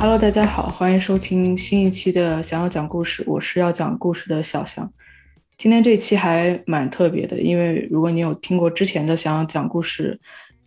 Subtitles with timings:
[0.00, 4.90] Hello，大家好，欢迎收听新一期的《想要讲故事》，我是要讲故事的小翔。
[5.58, 10.18] 今天这期还蛮特别的，因为如果你有听过之前的《想要讲故事》，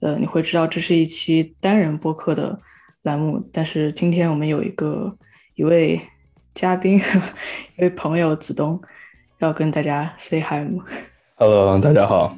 [0.07, 2.59] 呃，你会知道这是一期单人播客的
[3.01, 3.43] 栏目。
[3.51, 5.17] 但是今天我们有一个
[5.55, 5.99] 一位
[6.53, 7.01] 嘉宾，
[7.79, 8.79] 一位朋友子东，
[9.39, 10.85] 要跟大家 say hi 吗
[11.37, 12.37] ？Hello，大家好，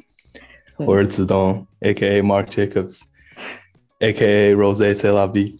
[0.78, 2.22] 我是子东，A.K.A.
[2.22, 4.54] Mark Jacobs，A.K.A.
[4.54, 5.10] Rose C.
[5.10, 5.28] L.
[5.28, 5.56] B。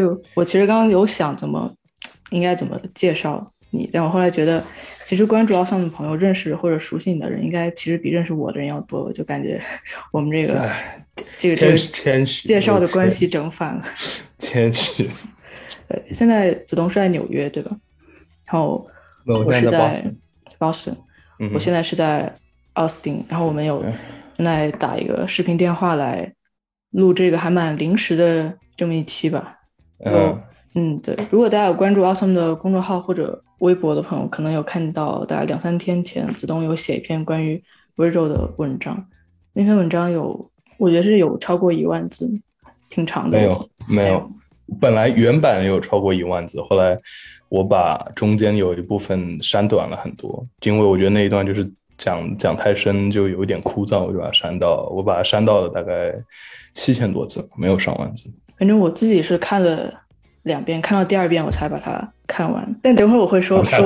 [0.00, 1.72] 就我其实刚刚有想怎么
[2.30, 4.64] 应该怎么介绍你，但我后来觉得，
[5.04, 9.04] 其实关注奥桑的朋友、认识或者熟悉你的人，应该其实比认识我的人要多。
[9.04, 9.60] 我就感觉
[10.12, 10.70] 我们这个
[11.36, 13.84] 这个这个谦虚介绍的关系整反了。
[14.38, 15.10] 谦虚。
[15.88, 17.76] 对，现在子东是在纽约，对吧？
[18.46, 18.88] 然后
[19.26, 20.02] 我是在
[20.58, 20.96] Boston，
[21.52, 22.34] 我现在是在
[22.74, 23.24] 奥斯汀。
[23.28, 23.82] 然后我们有
[24.36, 26.32] 现在打一个视频电话来
[26.92, 29.57] 录这个还蛮临时的这么一期吧。
[30.04, 30.38] 有，
[30.74, 37.62] 嗯，对，如果大家有关注 Awesome 的公众号或者微博的朋友，可能有看到大概两三天前子东有写一篇关于
[37.96, 39.04] Virgil 的文章，
[39.52, 42.30] 那篇文章有，我觉得是有超过一万字，
[42.88, 43.38] 挺长的。
[43.38, 44.30] 没有，没有，
[44.80, 46.96] 本来原版有超过一万字，后来
[47.48, 56.14] 我把中间有一部分删短了很多，因为我觉得那一段就是讲讲太深，就有一点枯燥，我就把它删到，我把它删到了大概
[56.74, 58.30] 七千多字，没有上万字。
[58.58, 59.92] 反正我自己是看了
[60.42, 62.76] 两遍，看到第二遍我才把它看完。
[62.82, 63.78] 但等会儿我会说说，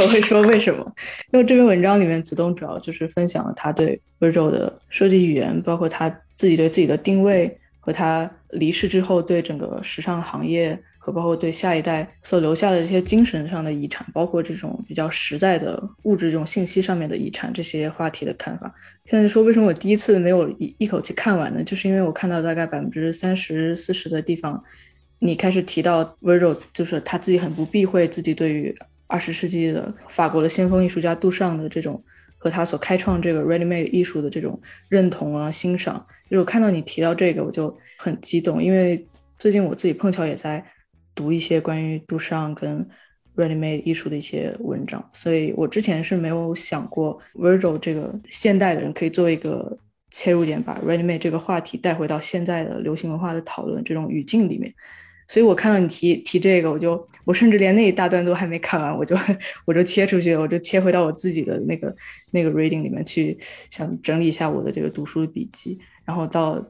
[0.00, 0.84] 我会说为什么？
[1.32, 10.78] 因为这篇文章里面，子东主要就是分享了他对 Virtual 的设计语言，包括他自己对自己的定位和他离世之后对整个时尚行业。
[11.12, 18.72] 包括对下一代所留下的这些精神上的遗产，包括这种比较实在的物质这种信息上面的遗产，这些话题的看法。
[19.06, 21.64] 现在说为什么我第一次没有一一口气看完呢？
[21.64, 24.62] 就是因为我看到大概百分之三十四十的地方，
[25.18, 28.76] 你开始提到 Virgil，就是他自己很不避讳自己对于
[29.06, 32.02] 二十世纪的法国的先锋艺术家杜尚的这种
[32.36, 36.06] 和他所开创这个 Ready Made 艺术的这种认同啊欣赏。
[36.30, 39.06] 就是我看到你提到这个，我就很激动，因为
[39.38, 40.64] 最近我自己碰巧也在。
[41.18, 42.88] 读一些关于杜尚跟
[43.34, 49.76] Ready Made 艺术的一些文章，所以我之前是没有想过 Virgil 这个现代的人可以作为一个
[50.12, 54.72] 切入点，把 Ready Made 这个话题带回到现在的流行文化的讨论这种语境里面。
[55.26, 59.16] 所以我看到你提提这个，我就我甚至连那一大段都还没看完，我就
[59.66, 61.94] 我就切出去，我就切回到我自己的那个
[62.30, 63.36] 那个 reading 里面去，
[63.70, 65.78] 想整理一下我的这个读书笔记。
[66.04, 66.64] 然后到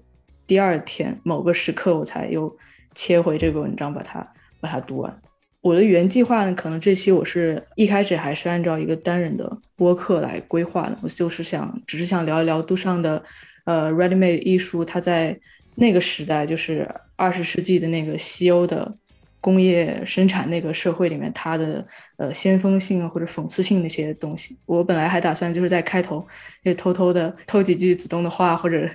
[0.46, 2.54] 第二天某个时刻，我才又
[2.94, 4.26] 切回这个文章，把它。
[4.60, 5.20] 把它读完。
[5.60, 10.96] 我的原计划呢，可能这期我是一开始还是按照一个单人的播客来规划的。
[11.02, 13.22] 我就是想，只是想聊一聊杜尚的，
[13.64, 15.38] 呃，Ready Made 艺术，它在
[15.74, 18.96] 那个时代，就是二十世纪的那个西欧的。
[19.40, 26.26] 工业生产那个社会里面，它的呃先锋性或者讽刺性那些东西，我本来还打算就是在开头
[26.64, 28.88] 就偷偷的偷几句子东的话或者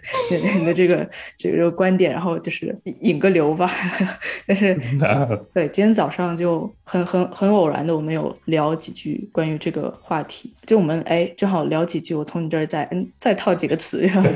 [0.60, 3.72] 你的这个这个观点，然后就是引个流吧。
[4.46, 4.78] 但是
[5.54, 14.30] 对，今天早上就很很很偶然的，我们有聊几句关于这个话题，就我们哎正好聊几句，我从你这儿再嗯再套几个词，然后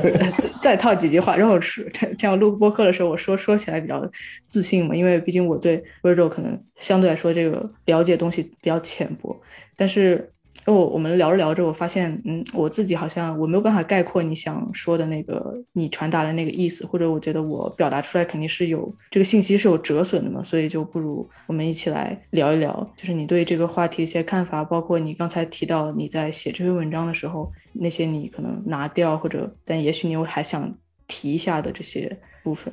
[0.60, 1.82] 再套几句话，然后说
[2.18, 4.06] 这样录播客的时候，我说说起来比较
[4.46, 5.53] 自信嘛，因为毕竟我。
[5.54, 9.40] 我对 Virgil 可能相对来说这个了解东西比较浅薄，
[9.76, 10.30] 但是
[10.66, 30.74] 哦，我们聊着聊着，我发现，嗯，我自己好像我没有办法概括你想说的那个你传达的那个意思，或者我觉得我表达出来肯定是有这个信息是有折损的嘛，所以就不如我们一起来聊一聊，就是你对这个话题的一些看法，包括你刚才提到你在写这篇文章的时候，那些你可能拿掉或者但也许你又还想
[31.06, 32.72] 提一下的这些部分。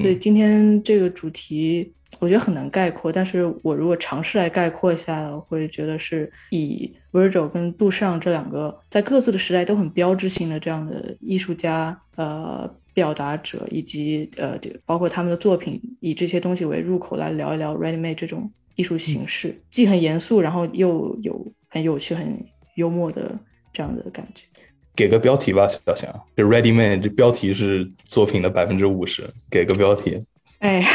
[0.00, 22.44] 所以今天这个主题我觉得很难概括，但是我如果尝试来概括一下，我会觉得是以 Virgil 跟杜尚这两个在各自的时代都很标志性的这样的艺术家、呃表达者，以及呃包括他们的作品，以这些东西为入口来聊一聊 Ready Made 这种艺术形式，既很严肃，然后又有很有趣、很
[22.74, 23.38] 幽默的
[23.72, 24.44] 这样的感觉。
[24.94, 26.08] 给个标题吧，小翔。
[26.36, 30.22] 这 Ready Man 这标题是作品的百分之五十，给个标题。
[30.58, 30.86] 哎，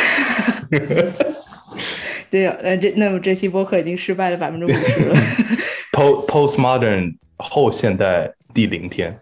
[2.30, 5.16] 对呀，呃，这那么这期播客已经失败了百分之五十了。
[5.92, 9.20] Post Postmodern 后现代第零天。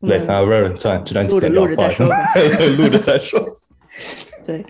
[0.00, 2.16] 来，反正算这段录着录着再说吧，
[2.78, 3.58] 录着再说。
[4.44, 4.64] 对，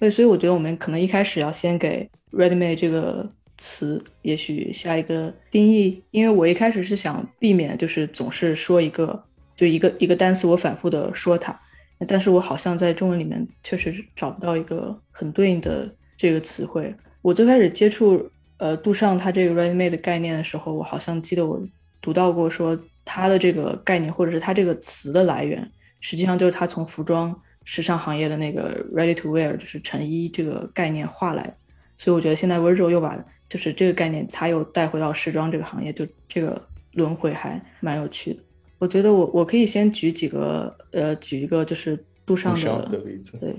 [0.00, 3.30] 对，所以我觉得我们可能一开始要先给 Ready Man 这个。
[3.58, 9.22] 词也许下一个定义，因为我一开始是想避免，就是总是说一个
[9.54, 11.60] 就一个一个单词，我反复的说它，
[12.06, 16.94] 但是我好像在中文里面确实找不到一个很对应的这个词汇。
[17.20, 21.60] 我最开始接触呃杜尚他这个 ready-made 的概念的时候，我好像记得我
[22.00, 25.68] 读到过说他的这个概念或者是他这个词的来源，
[26.00, 27.34] 实际上就是他从服装
[27.64, 31.52] 时尚行业的那个 ready to wear 就是成衣这个概念化来。
[31.98, 36.60] 所以我觉得现在 Virgil 又把就是这个概念他又带回到时装这个行业，就这个
[36.92, 38.40] 轮回还蛮有趣的。
[38.78, 43.54] 我觉得我我可以先举几个呃举一个就是杜尚的例子，对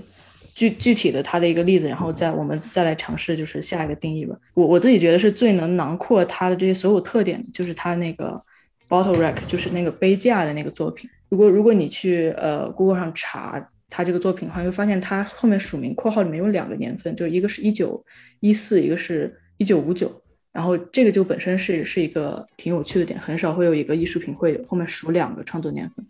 [0.54, 4.36] 具具体的他的一个例子，然后再我们再来尝试就是下一个定义吧。
[4.54, 8.40] 我我自己觉得是最能囊括他的这些所有特点，就是他那个
[8.88, 11.08] bottle rack，就是那个杯架的那个作品。
[11.28, 18.02] 如果如果你去呃 Google 上查他这个作品的话，会发现他后面署名括号里面有两个年份，就是一个是一九
[18.38, 20.10] 一四，一个是一九五九。
[20.52, 26.04] 然后这个就本身是是一个挺有趣的点，很少会有一个艺术品会后面数两个创作年份。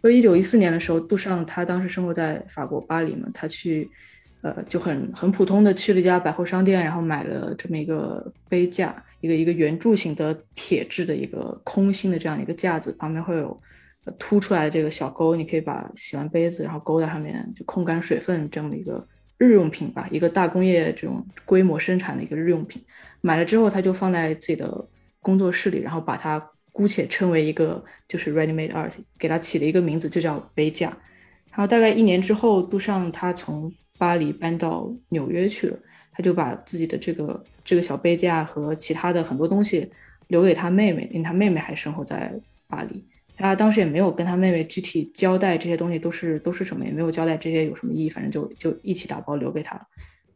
[0.00, 3.88] 所以一九一四年的时候，杜尚他当时生活在法国巴黎嘛，他去，
[4.42, 13.60] 呃，就很很普通的去了一家百货商店，然后买了这么一个杯架，一个一个圆柱形的铁质的一个空心的这样一个架子，旁边会有
[14.18, 19.06] 凸出来的这个小钩，你可以把洗完杯子然后勾在上面就控干水分这么一个
[19.38, 22.82] 日用品吧，一个大工业这种规模生产的一个日用品。
[23.20, 24.88] 买了之后，他就放在自己的
[25.20, 30.88] 工作室里，然后把它姑且称为一个就是 ready-made art，给它起了一个名字，就叫杯架。
[31.50, 35.78] 然后大概一年之后，杜尚他从巴黎搬到纽约去了，
[36.12, 39.92] 他就把自己的这个这个小杯架和其他的很多东西
[40.28, 42.32] 留给他妹妹，因为他妹妹还生活在
[42.66, 43.04] 巴黎。
[43.42, 49.82] 他当时也没有跟他妹妹具体交代这些东西都是都是什么，也没有交代这些有什么意义，反正就就一起打包留给他了。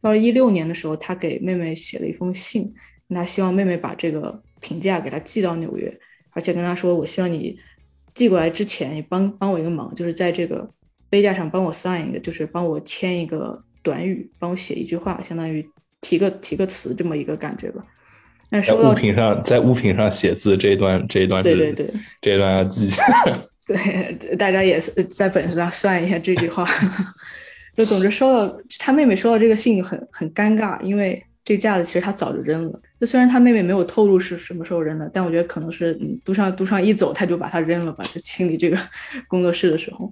[0.01, 2.73] 到了一六年的时候，他给妹妹写了一封信，
[3.09, 5.99] 他希望妹妹把这个评价给他寄到纽约，
[6.31, 7.57] 而且跟他说：“我希望你
[8.13, 10.69] 寄过来之前，你帮帮我一个忙，就是在这个
[11.09, 15.67] 杯架上帮我 sign 一个，就是帮我签一个短语，帮我写一句话，相当于
[16.01, 17.85] 提个提个词这么一个感觉吧。”
[18.49, 21.91] 但在物品上，在物品上写字这一段，这一段对对对，
[22.21, 23.03] 这一段要记下。
[23.67, 26.65] 对，大家也是在本子上算一下这句话。
[27.75, 32.81] 就总之收到他妹妹收到这个信很很尴尬，因为这架子其实他早就扔了。
[32.99, 38.77] 就虽然他妹妹没有透露是什么时候扔的，但我觉得可能是嗯，杜尚杜尚一走他就把它扔了吧，就清理这个
[39.27, 40.11] 工作室的时候。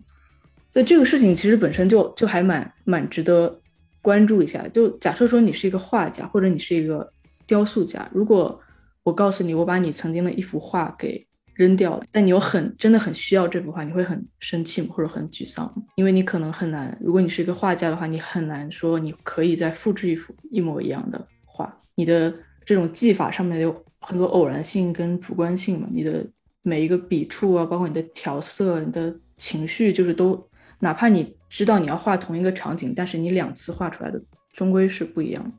[0.72, 3.60] 所以这个事情其实本身就就还蛮蛮值得
[4.02, 4.68] 关注一下。
[4.74, 7.10] 就假设说你是一个画家或者你是一个
[7.48, 8.60] 雕塑家，如果
[9.04, 11.26] 我告诉你我把你曾经的一幅画给。
[11.58, 21.74] 扔掉了，但你又很真的很需要这幅画，你会很生气或者很沮丧因为你可能很难，如果你是一个画家的话，你很难说你可以再复制一幅一模一样的画。
[21.96, 22.34] 你的
[22.66, 26.28] 这种技法上面有很多偶然性跟主观性嘛，你的
[26.62, 30.46] 每一个笔触啊，包括你的调色、你的情绪，就是都，
[30.80, 34.22] 哪怕你知道你要画同一个场景，但是你两次画出来的
[34.52, 35.52] 终归是不一样的。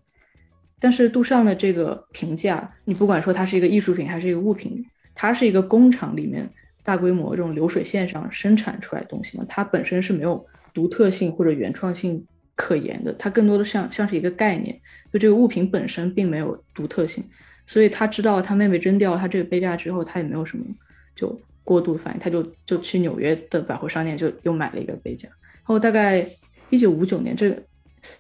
[0.81, 4.85] 但是杜尚的这个评价，你不管说它是一个艺术品还是一个物品。
[5.19, 6.47] 它是一个工厂里面
[6.85, 12.23] 大规模这种流水线上生产出来的东西嘛，它本身是没有独特性或者原创性
[12.55, 14.79] 可言的，它更多的像像是一个概念，
[15.11, 17.25] 就这个物品本身并没有独特性，
[17.67, 20.63] 所以他知道他妹妹扔掉了他这个杯架之后，他也没有什么
[21.15, 26.27] 就过度反应，他就就去纽约的百货商店就又买了一个杯架，然后大概
[26.69, 27.57] 一九五九年，这这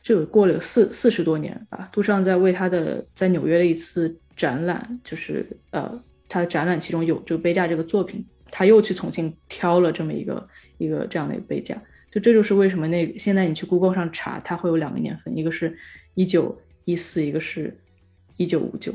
[0.06, 6.02] 有过了四四十多年吧，杜尚在为他的在纽约的一次展览，就是呃。
[6.28, 15.78] 他的展览其中有这个杯架这个作品，他又去重新挑了这么一个一个这样的一个杯架，就这就是为什么那现在你去 Google 上查，它会有两个年份，一个是
[16.14, 17.78] 一九一四，一个是
[18.36, 18.92] 一九五九。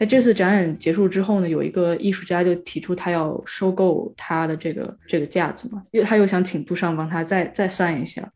[0.00, 8.26] 在这次展览结束之后呢，有一个艺术家就提出他要收购他的这个这个架子嘛，又他又想请杜尚帮他再再散一下，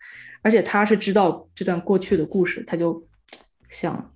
[0.49, 3.07] 而且他是知道这段过去的故事，他就
[3.69, 4.11] 想。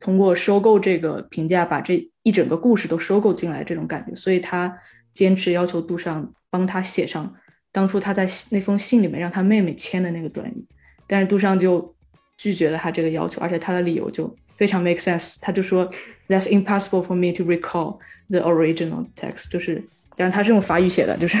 [0.00, 4.76] 通过收购这个评价，把这一整个故事都收购进来，这种感觉，所以他
[5.14, 7.32] 坚持要求杜尚帮他写上
[7.70, 10.66] 当初他在那封信里面让他妹妹签的那个短语，
[11.06, 11.94] 但是杜尚就
[12.36, 15.88] 拒绝了他这个要求，而且他的理由就非常 make sense，他就说
[16.26, 19.84] That's impossible for me to recall the original text，就是，
[20.22, 21.36] 但是他是用法语写的，就是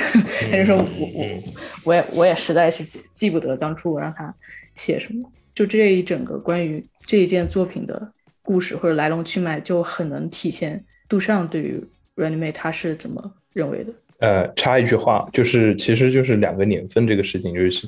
[0.50, 1.42] 他就说我我
[1.84, 4.34] 我也我也实在是记记不得当初我让他
[4.74, 8.12] 写什么，就这一整个关于这一件作品的。
[8.44, 11.80] 故事或者来龙去脉就很能体现杜尚对于
[12.16, 13.92] Ready-made 他是怎么认为的。
[14.18, 17.86] 呃，插一句话，就是其实就是两个年份这个事情，就是，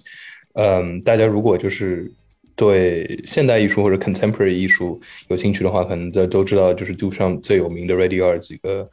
[0.52, 2.08] 嗯，大家如果就是
[2.54, 8.88] 对现代艺术或者 Contemporary 艺术有兴趣的话，可能都都知道，就是杜尚最有名的 Ready Art 几个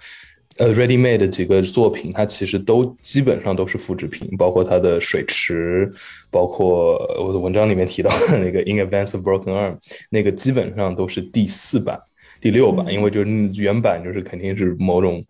[0.62, 5.92] 呃，Ready Made 的几个作品，它其实都基本上都是复制品，包括它的水池，
[6.30, 9.78] 包括我的文章里面提到的那个 In Advance of Broken Arm，
[10.12, 12.00] 那个基本上都是第四版、
[12.40, 15.26] 第六版，因为就是原版就是肯定是某种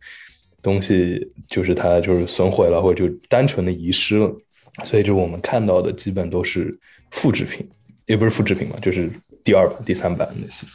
[0.61, 4.29] 东西，就是它就是损毁了，或者就单纯的遗失了，
[4.83, 6.77] 所以就我们看到的基本都是
[7.11, 7.65] 复制品，
[8.05, 9.09] 也不是复制品嘛，就是
[9.45, 10.67] 第二版、第三版那些。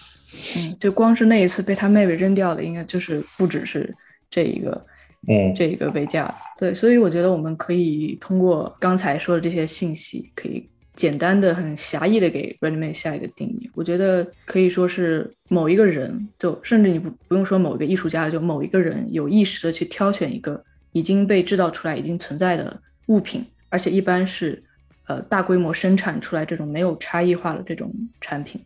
[0.59, 3.95] 嗯，就光是那一次被他妹妹扔掉的，应该就是不只是。
[4.37, 4.87] 这一个，
[5.29, 13.71] 嗯，这一个杯架，对，所以我觉得我们可以通过刚才说的这些信息，可以简单的、很狭义的给 Ready Made 下一个定义。
[13.75, 20.63] 我觉得可以说是某一个人，就甚至你不不用说某一个艺术家，就某一个人有意识的去挑选一个
[20.93, 24.63] 已经被制造出来、已经存在的物品，而且一般是
[25.07, 27.91] 呃大规模生产出来这种没有差异化的这种
[28.21, 28.61] 产品，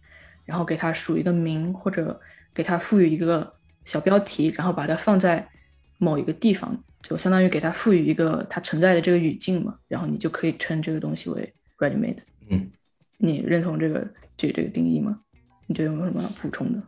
[0.45, 2.21] 然后给它署一个名，或者
[2.53, 3.55] 给它赋予一个。
[3.87, 5.45] 小标题，然后把它放在
[6.01, 12.17] 某一个地方，就相当于给它赋予一个它存在的这个语境嘛，然后你就可以称这个东西为 ready made。
[12.49, 12.69] 嗯，
[13.19, 14.01] 你认同这个
[14.37, 15.21] 这这个定义吗？
[15.67, 16.83] 你觉得有没有什么补充的？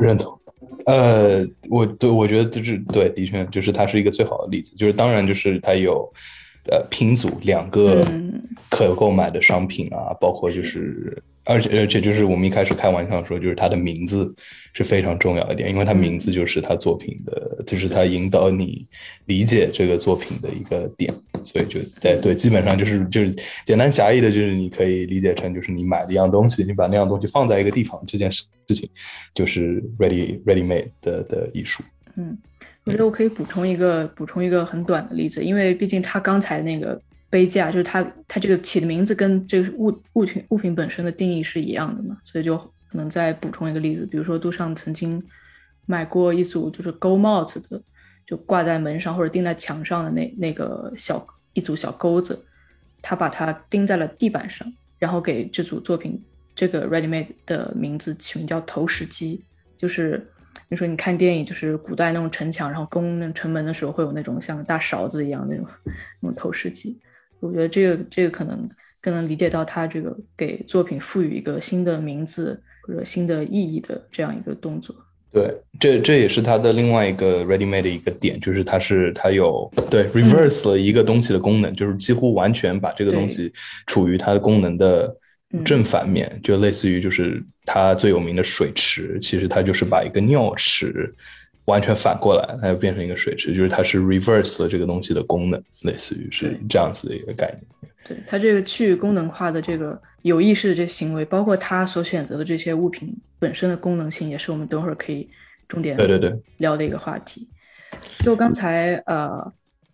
[0.00, 0.38] 认同。
[0.86, 4.76] 呃，我对我觉得就是对，的确就是它是一个最好的例子。
[4.76, 6.08] 就是当然就是它有
[6.70, 8.00] 呃拼组两个
[8.70, 11.20] 可购买的商品啊，包括就是。
[11.44, 14.32] 而且而且就是我们一开始开玩笑说，就是他的名字
[14.72, 18.86] 是非常重要一点，因为他名字就是他作品的，就是他引导你
[19.26, 23.34] 理解这个作品的一个点，所以就对对，基本上就是就是
[23.66, 28.88] 简单狭义的，就是你可以理解成就是你买了一样东西，你把那样东西放在一个地方，这件事事情
[29.34, 31.82] 就是 ready ready made 的的艺术。
[32.16, 32.38] 嗯，
[32.84, 37.00] 我觉得我可以补充一个补充一个很短的例子，因为毕竟他刚才那个。
[37.32, 45.18] 杯架就是它，它这个起的名字跟这个物物品物品本身的定义是一样的嘛，所以就可能再补充一个例子，比如说杜尚曾经
[45.86, 47.82] 买过一组就是钩帽子的，
[48.26, 52.44] 就挂在门上或者钉在墙上的那那个小一组小钩子，
[53.00, 56.22] 他把它钉在了地板上，然后给这组作品
[56.54, 59.42] 这个 ready made 的名字起名叫投石机，
[59.78, 60.30] 就是
[60.68, 65.66] 你说你看电影就是古代那种城墙，然后攻那城门的时候会有那种像大勺子一样那种
[66.20, 67.00] 那种投石机。
[67.42, 68.68] 我觉得这个这个可能
[69.00, 74.94] 更能理解到他这个给作品赋予一个新的名字或者新的意义的这样一个动作。
[75.32, 83.52] 对，这这也是他的另外一个 ready made 的一个点，就是它是它有对 reverse 了一个东西的功能，就是几乎完全把这个东西
[83.86, 85.12] 处于它的功能的
[85.64, 91.12] 正反面，就类似于就是它最有名的水池，其实它就是把一个尿池。
[91.66, 97.62] 完全反过来，它就变成一个水池，就是它是 reverse 了这个东西的功能，类似于是这样子的一个概念。
[98.04, 105.28] 对它这个去功能化的这个有意识的这行为，包括它所选择的这些物品本身的功能性，也是我们等会儿可以
[105.68, 107.48] 重点对对对聊的一个话题。
[108.24, 109.40] 就刚才呃，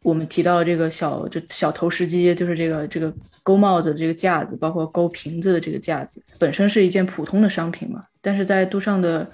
[0.03, 9.31] 我们提到这个小就小投石机，就是这个这个勾帽子的这个架子，包括勾瓶子的这个架子，本身是一件普通的商品嘛，但是在杜尚的。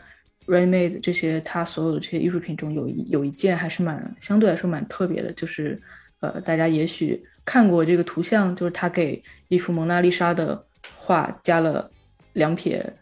[0.47, 5.81] Remade 这些，它所有的这些艺术品中有一有一件还是蛮相对来说蛮特别的，就是
[6.21, 10.63] 呃，大家也许看过这个图像，就是他给一幅蒙娜丽莎的
[10.99, 11.91] 画加了
[12.35, 12.95] 两撇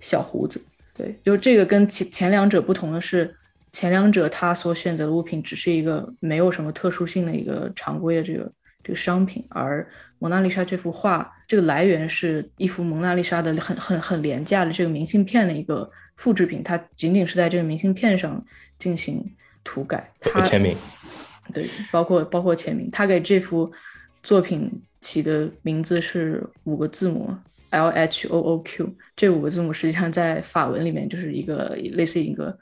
[0.00, 0.62] 小胡子。
[0.92, 3.34] 对，就是这个跟前前两者不同的是，
[3.72, 8.52] 前两者他所选择的物品只是一个没有什么特殊性的一个常规的这个
[8.84, 9.88] 这个商品，而
[10.18, 15.90] 蒙娜丽莎这幅画，这个来源是一幅蒙娜丽莎的很很很廉价的这个明信片的一个。
[16.20, 18.44] 复制品，它仅仅是在这个明信片上
[18.78, 19.24] 进行
[19.64, 20.76] 涂改，它签名，
[21.54, 22.90] 对，包括包括签名。
[22.90, 23.72] 他给这幅
[24.22, 27.34] 作品起的名字是五个字母
[27.70, 32.54] L H O O Q，这五个字母实际上在法文里面就是一个类似于一个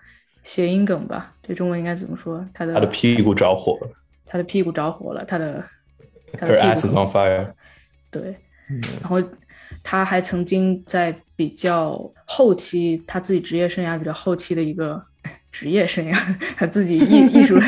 [0.44, 1.34] 谐音梗吧？
[1.42, 2.48] 这中文应该怎么说？
[2.54, 3.90] 他的他的屁股着火了，
[4.24, 5.64] 他的屁股着火了，他的
[6.34, 7.52] Her ass is on fire。
[8.08, 8.36] 对，
[9.02, 9.20] 然后。
[9.90, 15.02] 他还曾经在比较后期，他自己职业生涯比较后期的一个
[15.50, 17.66] 职业生涯，他自己艺 艺术的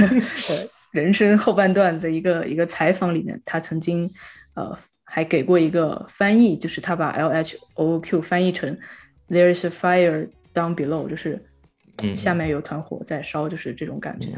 [0.91, 4.07] 人生后半段的一个一个采访里面，他曾经
[4.53, 8.79] 呃还给过一个翻译，就是他把 L H O Q 翻译成
[9.31, 11.43] There is a fire down below，就是
[12.15, 14.29] 下面有团火在烧，就是这种感觉。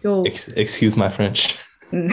[0.00, 1.50] 就 Excuse my French。
[1.92, 2.08] 嗯，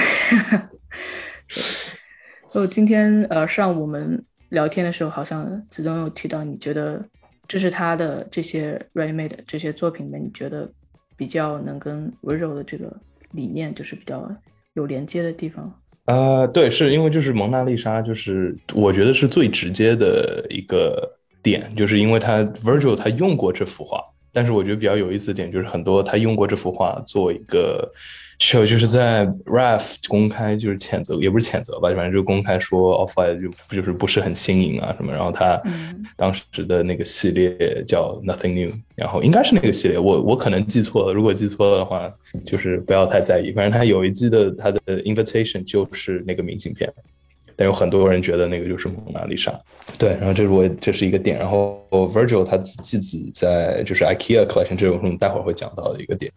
[2.53, 4.25] 就今天呃上我们。
[4.53, 7.03] 聊天的时候，好像子东有提到，你觉得
[7.47, 10.69] 这是他的这些 ready made 这些作品里面，你觉得
[11.17, 12.95] 比较能跟温柔的这个
[13.31, 14.29] 理念，就是比较
[14.75, 15.73] 有连接的地方？
[16.05, 23.99] 呃，对，是因为就是蒙娜丽莎，就是我觉得是最直接的一个点，就是因为他 Virgil 他用过这幅画，
[24.33, 27.87] 但是我觉得比较有意思的点就是很多他用过这幅画做一个
[28.39, 35.13] show，就是在 Raf 公开就是谴责，也不是谴责吧，反正就公开说 Off White 就就是不是很新颖啊什么。
[35.13, 35.61] 然后他
[36.17, 42.11] 当时的那个系列叫 Nothing New，然后应该是那个系列，我我可能记错了，如果记错了的话，
[42.45, 43.51] 就是不要太在意。
[43.51, 46.91] 反正他有一季的他的 Invitation 就是那个明信片。
[47.55, 49.53] 但有很多人觉得那个就是蒙娜丽莎，
[49.97, 56.31] 对，然后这是我这是一个点，然后 Virgil 他自己在就是 IKEA collection 这种我们待会儿会讲到的一个点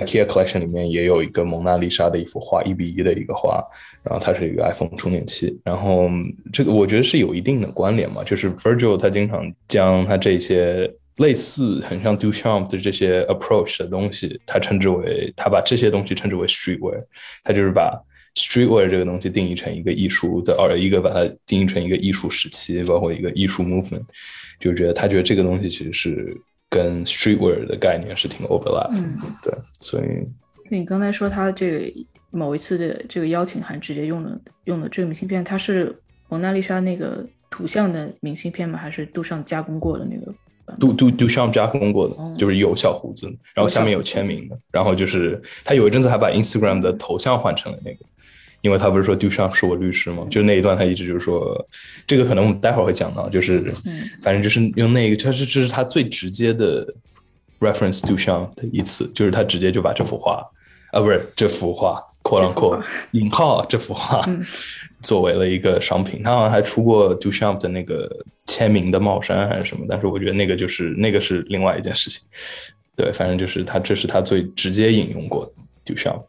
[0.00, 3.62] ，IKEA collection 里面也有一个蒙娜丽莎的一幅画，一比一的一个画，
[4.02, 6.10] 然后它是一个 iPhone 充电器，然后
[6.52, 17.04] 这个我觉得是有一定的关联嘛，就是 Virgil 他经常将他这些类似很像 Duchamp 的这些 approach 的东西，他称之为他把这些东西称之为 streetwear，
[17.44, 18.02] 他就是把。
[18.36, 24.02] Streetwear 这个东西定义成一个艺术的，而一个把它定义成一个艺术时期，包括一个艺术 movement，
[24.60, 26.38] 就觉得他觉得这个东西其实是
[26.68, 30.28] 跟 Streetwear 的概念是挺 overlap，嗯对，所以
[30.70, 31.92] 你刚才说他这个
[32.30, 38.78] 某一次的这个邀请函直接用的用的这个明信片，它是蒙娜丽莎那个图像的明信片吗？
[38.78, 40.34] 还是杜尚加工过的那个？
[40.78, 48.04] 杜杜杜尚加工过的，就是有小胡子，然后下面有签名的，然后就是他有一阵子还把 Instagram 的头像换成了那个。
[48.66, 50.26] 因为他不是说杜尚是我律师吗？
[50.28, 51.64] 就那一段，他一直就是说，
[52.04, 53.72] 这个可能我们待会儿会讲到，就是，
[54.20, 56.84] 反正就是用那个，他是这是他最直接的
[57.60, 60.44] reference 杜尚的一次，就是他直接就把这幅画，
[60.90, 62.82] 啊，不是这幅画，括浪括
[63.12, 64.28] 引号这幅画，
[65.00, 66.24] 作为了一个商品。
[66.24, 68.10] 他好像还出过杜尚的那个
[68.46, 72.20] 签名的帽衫还是什么，但是我觉得那个就是那个是另外一件事情。
[72.96, 75.52] 对，反正就是他这是他最直接引用过的
[75.84, 76.20] 杜尚。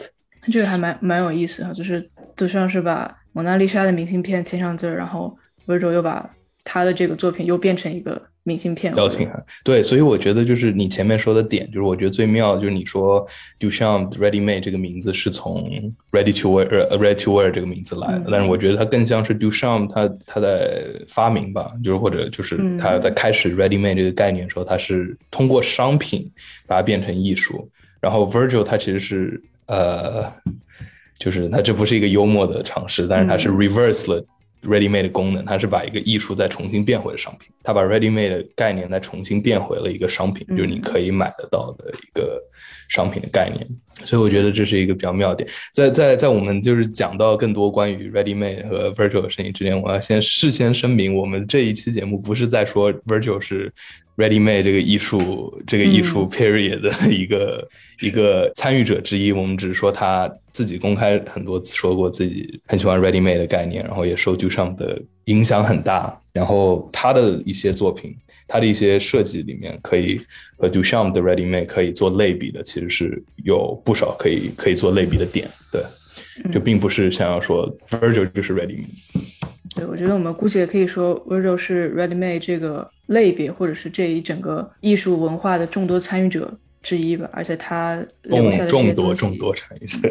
[0.52, 2.08] 这个还蛮蛮有意思哈，就是。
[2.38, 6.30] 就像是把蒙娜丽莎的明信片签上字儿，然后 Virgil 又把
[6.64, 9.46] 他的这个作品又变成一个明信片邀请函。
[9.64, 13.28] 对，所以我觉得就是你前面说的点，就是我觉得最妙，就是你说
[13.60, 16.68] Duchamp Ready Made 这个名字是从 Ready to Wear
[16.98, 26.32] Ready to Wear 这个名字来的，但是我觉得它更像是 Duchamp 他他在发明吧，就是或者就是他在开始 Ready Made 这个概念的时候，他是通过商品
[26.66, 27.70] 把它变成艺术，
[28.00, 30.32] 然后 Virgil 他其实是呃。
[31.20, 34.24] 就是它这不是一个幽默的尝试，但是它是 reverse 了
[34.64, 42.42] ready made 的功能，它是把一个艺术再重新变回了商品，它把 ready made 的概念再重新变回了一个商品，就是你可以买得到的一个
[42.90, 43.66] 商品的概念。
[44.06, 45.50] 所以我觉得这是一个比较妙点。
[45.74, 53.72] 在在在我们就是讲到更多关于 ready made 和 virtual 的事情之前，我要先事先声明，我们这一期节目不是在说 virtual 是。
[54.18, 57.70] Ready Made 这个艺术，这个艺术 period 的一个
[58.02, 68.16] 一个参与者之一，我们只是说他自己公开很多次说过自己很喜欢 Ready Made 的概念，然后也受 Duchamp 的影响很大，然后他的一些作品，
[68.48, 70.20] 他的一些设计里面可以
[70.58, 75.84] 和 Duchamp 的 Ready Made 可以做类比的，其实是有不少可以可以做类比的点，对，
[76.52, 78.88] 就并不是想要说 Virgil 就是 Ready Made。
[79.76, 87.30] 对，我觉得我们估计也可以说，Virgil 是 Ready Made 这个类别，或者是这一整个艺术文化的众多参与者之一吧。
[87.34, 90.10] 而且他留下的众多众多参与者，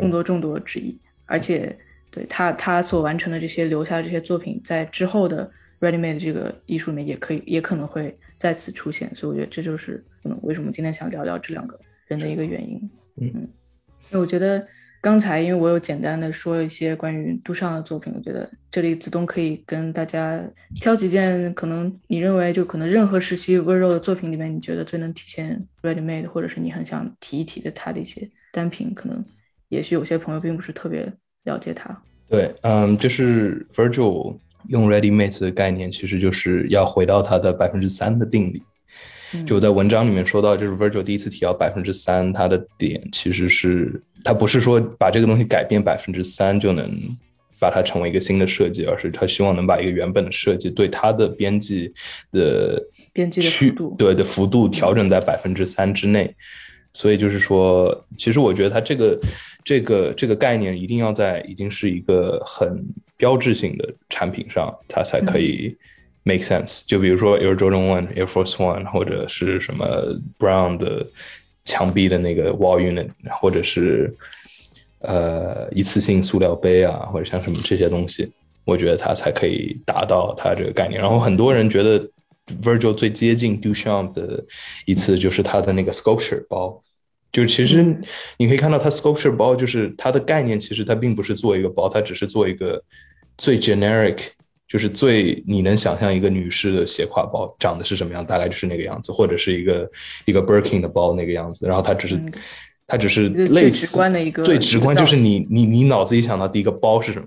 [0.00, 0.98] 众多众多之一。
[1.26, 1.76] 而且，
[2.10, 9.14] 对他他所完成的这些留下的这些作品，在之后的 Ready Made 这个艺术里面，也可以也可能会再次出现。
[9.14, 12.90] 所以我觉得这就是可能为什么今天想聊聊这两个人的一个原因。
[13.16, 14.66] 嗯，因为我觉得。
[15.00, 20.42] 刚才因为我有简单的说一些关于杜尚的作品，我觉得这里子东可以跟大家
[20.74, 29.24] 挑几件可能你认为就可能任何时期温柔的作品里面，你觉得最能体现 Ready Made，或者是你很想提一提的他的一些单品，可能
[29.68, 31.12] 也许有些朋友并不是特别
[31.44, 31.96] 了解他。
[32.28, 34.36] 对，嗯，就是 Virgil
[34.68, 38.62] 用 Ready Made 的概念，其实就是要回到他的百分之三的定理。
[39.46, 46.86] 就我在文章里面说到，就是 Virgil 第一次提到百分之三，它的点其实是，它不是说把这个东西改变百分之三就能
[47.58, 51.90] 把它成为一个新的设计，而是他希望能把一个原本的设计对它的编辑
[52.30, 52.78] 的
[53.14, 56.30] 编辑的幅度，对的幅度调整在百分之三之内。
[56.92, 59.18] 所以就是说，其实我觉得它这个
[59.64, 62.84] 这个这个概念一定要在已经是一个很
[63.16, 65.74] 标志性的产品上，它才可以。
[66.24, 69.86] make sense，就比如说 Air Jordan One、Air Force One，或者是什么
[70.38, 71.06] Brown 的
[71.68, 74.10] 墙壁的那个 wall unit，或者是
[75.00, 78.32] 呃一次性塑料杯啊，或者像什么这些东西，
[78.64, 80.98] 我觉得它才可以达到它这个概念。
[80.98, 82.08] 然后很多人觉得
[82.62, 84.42] Virgil 最接近 Duchamp 的
[84.86, 86.82] 一次就是他的那个 sculpture 包，
[87.30, 87.84] 就其实
[88.38, 92.82] 你可以看到它 sculpture 包，就是它的概念其实它并不是做一个包，它只是做一个
[93.36, 94.20] 最 generic。
[94.68, 99.90] 就是最你能想象一个女士的斜挎包长得是什么样，大概就是那个样子，或者是一个
[100.26, 101.66] 一个 Birkin 的包那个样子。
[101.66, 102.20] 然后它只是
[102.86, 107.26] 它只是类似直观的一个最直观就是你你你脑子里想到第一个包是什么，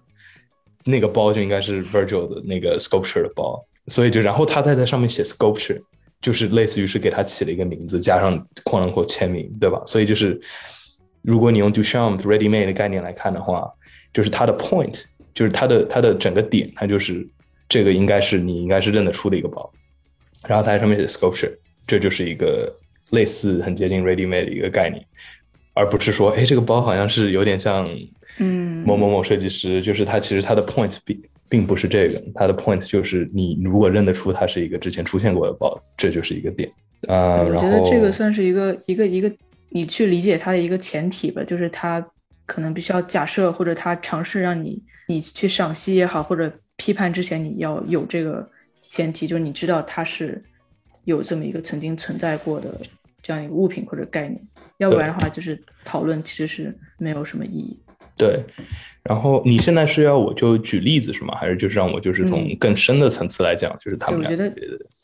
[0.86, 5.82] 那个包就应该是 Virgil 的那个 sculpture 的包，所以就然后他再在上面写 sculpture，
[6.21, 9.82] 就是类似于是给他起了一个名字，加上框框签名，对吧？
[9.86, 10.39] 所以就是
[11.23, 13.67] 如果你用 Duchamp ready made 的概念来看的话，
[14.13, 17.28] 就是它的 point，就是它的它的整个点，它就是
[17.70, 19.72] 这个应该是你应该是认得出的一个包，
[20.48, 21.52] 然后它上面写 sculpture，
[21.88, 22.74] 这就是一个
[23.12, 25.04] 类似很接近 ready made 的一个概念。
[25.74, 27.89] 而不是说，哎，这个包好像是有点像，
[28.39, 36.70] 嗯，某某某设计师，就是它其实它的 point 并并不是这个，它的 point 就是你如果认得出它是一个之前出现过的包，这就是一个点
[37.08, 37.41] 啊。
[37.41, 39.32] 我觉得这个算是一个一个一个
[39.70, 42.06] 你去理解它的一个前提吧，就是它
[42.46, 44.78] 可能必须要假设或者他尝试让你
[45.12, 48.50] 你去赏析也好，或者批判之前你要有这个
[48.89, 50.43] 前提，就是你知道它是
[51.04, 52.69] 有这么一个曾经存在过的。
[53.24, 54.41] 这样一个物品或者概念，
[54.78, 57.78] 要不然的话，就是讨论其实是没有什么意义。
[58.17, 58.43] 对，
[59.04, 61.36] 然后你现在是要我就举例子是吗？
[61.36, 64.52] 还是就是让我就是从更深的层次来讲，就是他们俩我觉得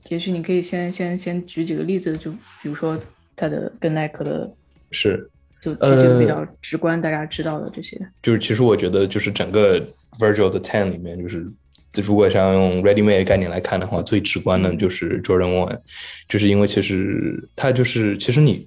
[0.10, 3.00] 也许你可以先先先举几个例子，就比如说
[3.36, 4.52] 他的跟耐克的，
[4.90, 5.30] 是，
[5.62, 8.00] 就举几个比较直观大家知道的这些。
[8.22, 9.80] 就是其实我觉得就是整个
[10.20, 11.46] Virgil 的 Ten 里面就是。
[12.06, 15.80] 如果想用 ready made 概念来看的话，最直观的就是 Jordan One，
[16.30, 18.64] 就是因为其实它就是其实你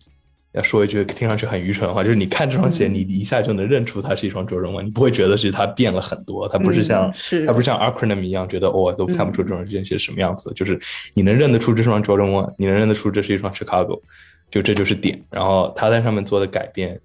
[0.51, 7.13] 要说一句听上去很愚蠢的话，就是你看这双鞋，你一下就能认出它是一双 Jordan One，你不会觉得是它变了很多，它不是像
[7.47, 10.77] 它不是像 Acronym 一样觉得哦都看不出这双鞋是什么样子，就是
[11.15, 14.01] 你能认得出这双 Jordan One，你能认得出这是一双 Chicago，
[14.51, 15.23] 就这就是点。
[15.31, 17.01] 然后他在上面做的改变。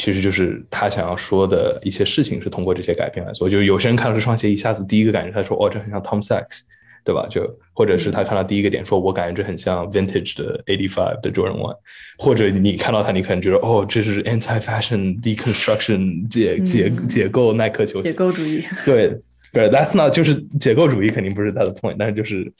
[0.00, 3.50] 其实就是他想要说的一些事情是通过这些改变来做。
[3.50, 6.60] 就有些人看到这双鞋，一下子第一个感觉，他说：“哦，这很像 Tom Sachs，
[7.04, 11.76] 对吧？”就或者是他看到第一个点，说：“我感觉这很像 Vintage 的 Eighty Five 的 Jordan One。”
[12.16, 18.62] 或者你看到他，你可能觉得：“哦，这是 Anti-Fashion Deconstruction 解解解构耐克球鞋。”解构主义。
[18.86, 19.18] 对，
[19.52, 22.52] 对，That's not 就是解构主义肯定不是他的 point，但是就是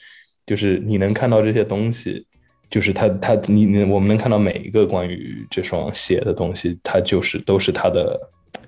[0.44, 2.26] 就是你能看到这些东西。
[2.70, 8.18] 就是他，他你你，我们能看到每一个关于这双鞋的东西，它就是都是他的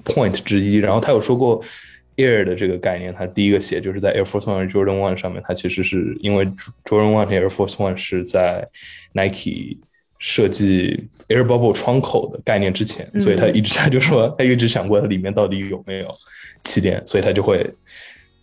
[0.04, 0.76] point 之一。
[0.76, 1.62] 然后他有说过
[2.16, 6.46] Air 的这个概念，他第一个鞋就是在 Air Force One Jordan One 上面，它其实是因为
[6.84, 8.66] Jordan One 和 Air Force One 是在
[9.12, 9.78] Nike
[10.18, 16.10] 设计 Air Bubble 窗口的概念之前，所以他一直他就说他一直想过它里面到底有没有
[16.64, 17.70] 气垫，所以他就会。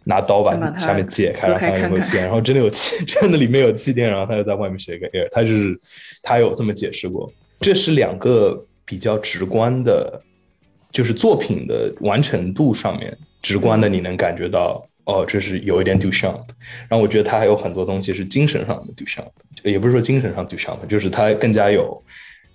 [0.08, 5.78] 拿刀把下面解开，然后看有没有气垫，然后真的有气， 真的里面有气垫，然后他就在外面写一个 air，他就是
[6.24, 7.32] 他有这么解释过。
[7.60, 10.22] 这是两个比较直观的，
[10.92, 16.54] 就是作品的完成度上面直观的，你能感觉到哦，这是有一点 do s h a m p
[16.88, 19.32] 然后我觉得他还有很多东西是精神上的 do s h a m
[19.64, 22.02] p 也不是说精神上 do s h a m p 就是他更加有。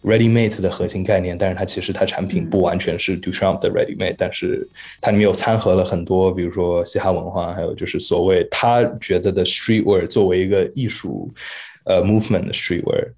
[0.02, 4.68] Ready Made 的核心概念，但是它其实它产品不完全是 Duchamp 的 Ready Made，但是
[5.00, 11.32] 它里面有掺和了很多，比如说嘻哈文化，还有就是所谓他觉得的 Streetwear 作为一个艺术，
[11.84, 13.12] 呃 Movement 的 Streetwear，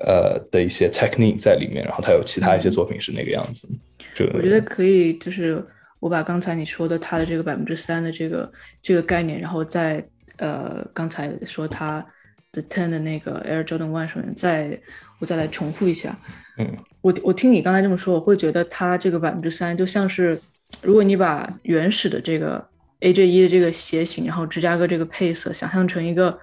[0.00, 3.68] 呃的一些 Technique 在里面，然后他有其他一些作品是那个样子。
[4.12, 5.64] 这我觉得可以，就是
[6.00, 10.04] 我把刚才你说的他的这个百分之三的这个这个概念，然后在
[10.38, 12.04] 呃刚才说他
[12.50, 14.76] 的 Ten 的那个 Air Jordan One 上面再。
[15.18, 16.14] 我再来重复一下，
[16.58, 20.38] 嗯，我我听你刚才这么说，我会觉得它这个百分之三就像是，
[20.82, 22.62] 如果你把原始的这个
[23.00, 26.38] AJ 一的这个鞋型，然后芝加哥这个配色想象成一个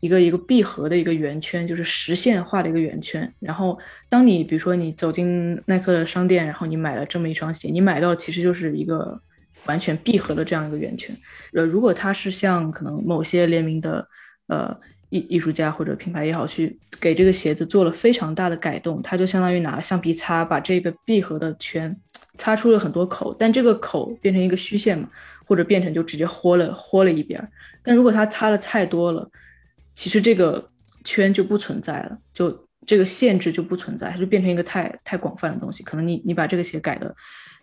[0.00, 3.32] 一个一个闭合的一个圆圈，就是实线化的一个圆圈。
[3.40, 3.78] 然后
[4.10, 9.18] 当你比如说你走进耐克的商店，然后你买了这么一双鞋，你买到其实就是一个
[9.64, 11.16] 完全闭合的这样一个圆圈。
[11.54, 14.06] 呃，如果它是像可能某些联名的，
[14.48, 14.78] 呃。
[15.10, 21.94] 艺艺术家或者品牌也好，去给这个鞋子做了非常大的改动，它就相当于拿橡皮擦把这个闭合的圈
[22.34, 25.08] 擦出了很多口，但这个口变成一个虚线嘛，
[25.46, 27.48] 或者变成就直接豁了豁了一边儿。
[27.82, 29.30] 但如果它擦的太多了，
[29.94, 30.70] 其实这个
[31.04, 35.82] 圈就不存在了，就这个限制就不存在，它就变成一个太太广泛的东西。
[35.82, 37.14] 可能你你把这个鞋改的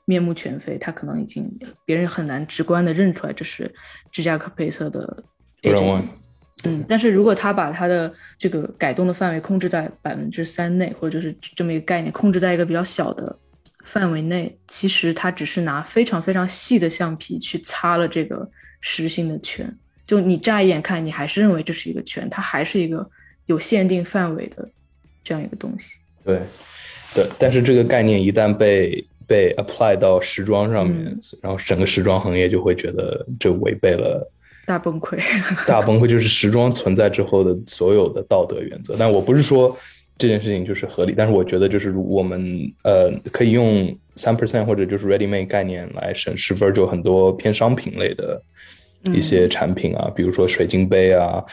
[0.06, 1.48] 面目全非，它可能已经
[1.86, 3.72] 别人很难直观的认出来这是
[4.12, 5.24] 芝加哥配色的。
[6.66, 13.36] 嗯，但是如果他把他的这个改动的范围控制在百分之三内，或者就是这么一个概念，控制在一个比较小的
[13.84, 18.50] 范围内，其实他只是拿非常非常细的橡皮去擦了这个
[18.82, 19.72] 实心的圈，
[20.08, 23.08] 就你乍一眼看，你还是认为这是一个圈，它还是一个
[23.46, 24.68] 有限定范围的
[25.24, 25.98] 这样一个东西。
[26.24, 26.42] 对，
[27.14, 34.32] 对，但是这个概念一旦被被 apply 到时装上面，然后整个时装行业就会觉得这违背了。
[34.66, 35.18] 大崩溃，
[35.68, 38.96] 大崩溃就是时装存在之后的所有的道德原则。
[38.98, 39.78] 但我不是说
[40.18, 41.14] 这件事情就是合理。
[41.16, 42.42] 但是我觉得就是我们
[42.84, 48.42] 呃可以用三 percent 或者就是 ready made 概念来审视 Virgil 很多偏商品类的
[49.14, 51.44] 一些产品啊，比如说水晶杯啊。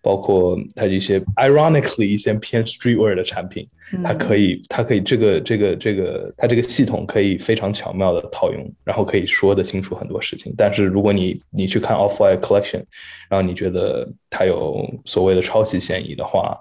[0.00, 3.66] 包括它一些 ironically 一些偏 streetwear 的产品，
[4.04, 10.54] 它可以，它可以这个这个这个，它这个系统可以非常巧妙的套用，然后可以说得清楚很多事情。
[10.56, 12.82] 但是如果你你去看 off white collection，
[13.28, 16.58] 然后你觉得它有所谓的抄袭嫌疑的话，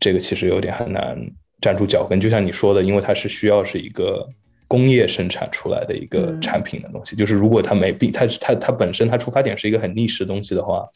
[0.00, 1.18] 这个其实有点很难
[1.60, 2.20] 站住脚跟。
[2.20, 4.28] 就像你说的，因为它是需要是一个。
[4.72, 10.88] 工业生产出来的一个产品的东西，就是如果它没必，它它它本身它出发点是一个很逆势的东西的话，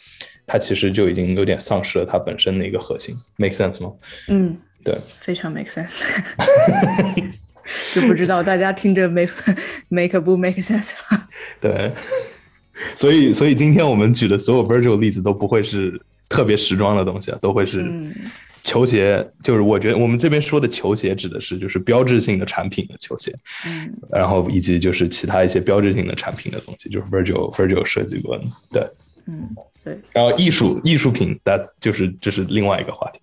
[0.47, 3.93] 它其实就已经有点丧失了它本身的一个核心，make sense 吗？
[4.29, 6.07] 嗯，对，非常 make sense。
[7.93, 9.31] 就不知道大家听着 make
[9.91, 11.29] make 不 make sense 了。
[11.61, 11.93] 对，
[12.95, 17.85] 所以所以今天我们举的所有 virtual 例子都不会是特别时装的东西啊，都会是。
[18.66, 23.33] 球鞋就是我觉得我们这边说的球鞋指的是就是标志性的产品的球鞋，
[23.64, 28.83] 嗯，然后以及就是其他一些标志性的产品的东西，就是 Virgil Virgil 设计过的，对，
[29.29, 29.48] 嗯，
[29.85, 29.96] 对。
[30.12, 33.20] 然后艺术艺术品，that 就是这是另外一个话题。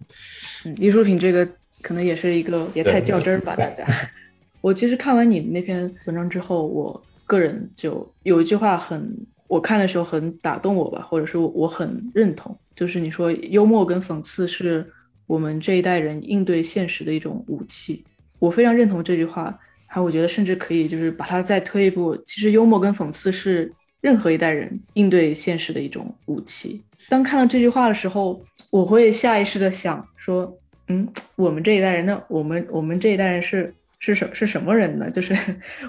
[0.63, 1.45] 嗯，艺术品这个
[1.81, 3.85] 可能也是一个别太较真儿吧，大家。
[4.61, 9.13] 我其实看完你那篇文章之后，我个人就有一句话很，
[9.47, 14.89] 我看的时候很打动我吧，或者是我很认同，就是你说幽默跟讽刺是。
[15.27, 18.03] 我们这一代人应对现实的一种武器，
[18.39, 19.57] 我非常认同这句话。
[19.85, 22.17] 还有，我觉得甚至可以就是把它再推一步。
[22.25, 26.81] 其实，幽默跟讽刺是任何一代人应对现实的一种武器。
[27.09, 30.51] 当看到这句话的时候，我会下意识的想说
[30.89, 35.35] ：“嗯，我们这一代人，那我们我们这一代人是是什是什么人呢？”就是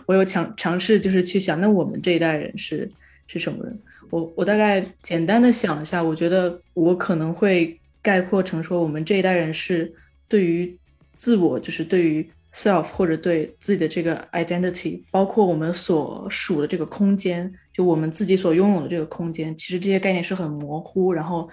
[0.04, 2.86] 我有尝尝试就是去想，那我们这一代人是
[3.26, 3.78] 是什么人？
[4.10, 7.74] 我我大概简单的想一下，我觉得我可能会。
[8.04, 9.90] 概括成说，我们这一代人是
[10.28, 10.78] 对于
[11.16, 21.48] 自我，就是对于 self 或者对自己的这个 identity，包括我们所属的这个空间，就我们自己所拥有的这个空间，其实这些概念是很模糊，然后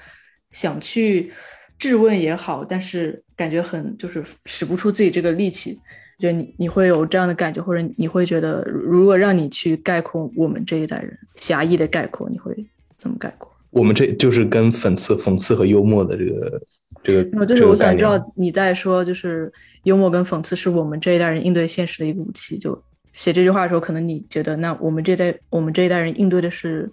[0.51, 1.31] 想去
[1.79, 5.79] 质问也好，但是感觉很就是使不出自己这个力气。
[6.19, 12.53] 就你你会有这样的感觉，或者你会觉得，如果让你去概括我们这一代人，狭义的概括，你会
[12.95, 13.50] 怎么概括？
[13.71, 16.61] 我们这就是跟讽刺、讽刺和幽默的这个
[17.03, 19.51] 这个，我就是我想知道你在说，就是
[19.83, 22.57] 幽默跟讽刺是我们这一代人应对现实的一个武器。
[22.57, 22.77] 就
[23.13, 26.91] 写这句话的时候，可能你觉得，那我们这代我们这一代人应对的是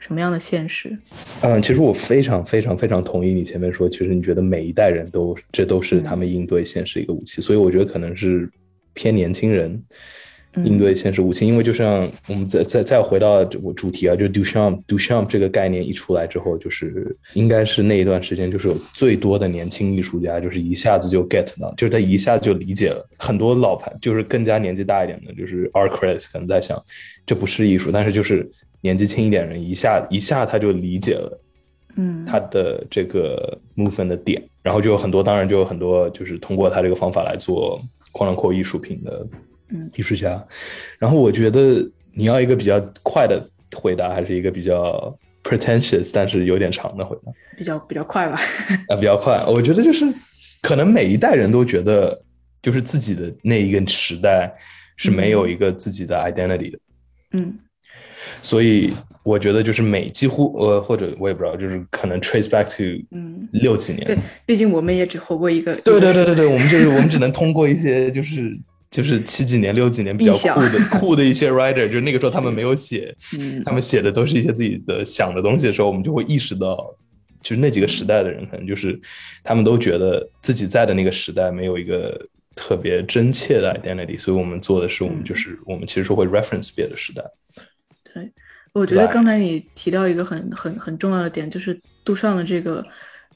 [0.00, 0.96] 什么样的现实？
[1.42, 8.50] 嗯，其实我非常非常非常同意你前面说，其实你觉得每一代人都这都是他们应对现实一个武器，所以我觉得可能是
[8.92, 9.80] 偏年轻人。
[10.64, 23.06] 应对现实武器，因为就像我们再再再回到我主题啊，就 Duchamp Duchamp 这个概念一出来之后，就是应该是那一段时间，就是有最多的年轻艺术家，就是一下子就 get 到，就是他一下子就理解了。
[23.18, 26.82] 很多老牌，就是更加年纪大一点的，就是 art critics 可能在想，
[27.26, 28.48] 这不是艺术，但是就是
[28.80, 31.40] 年纪轻一点人一下一下他就理解了，
[31.96, 37.80] 嗯，他的这个 movement 的点，然后就有很多，当然就有很多就是通过他这个方法来做
[38.12, 39.26] 扩张扩艺术品的。
[39.70, 40.42] 嗯，艺术家。
[40.98, 47.32] 然后我觉得你要一个比较快的回答，还是一个比较 pretentious 但是有点长的回答？
[47.56, 48.38] 比较比较快吧。
[48.88, 49.44] 啊，比较快。
[49.46, 50.04] 我觉得就是
[50.62, 52.18] 可能每一代人都觉得，
[52.62, 54.52] 就是自己的那一个时代
[54.96, 56.78] 是没有一个自己的 identity 的。
[57.32, 57.58] 嗯。
[58.42, 64.04] 所以我觉得就是每几乎呃或者我也不知道，就是可能 trace back to 嗯六几年。
[64.06, 65.74] 对，毕竟我们也只活过一个。
[65.76, 68.58] 对对对对对，我们就是我们只能通过一些就是。
[68.90, 73.14] 就是七几年、六几年比较酷的 酷的一些 writer，就是那个时候他们没有写，
[73.66, 76.96] 他们写的都是一些自己的想的东西的时候，我们就会意识到，
[77.42, 78.98] 就是那几个时代的人可能就是
[79.44, 82.18] 他们都觉得自己在的那个时代没有一个
[82.54, 87.22] 特别真切的 identity，所以我们做的是我们就是我们其实是会 reference 别的时代。
[88.14, 88.32] 对，
[88.72, 92.82] 我觉得刚才你提到一个很很很重要的点，就是杜尚的这个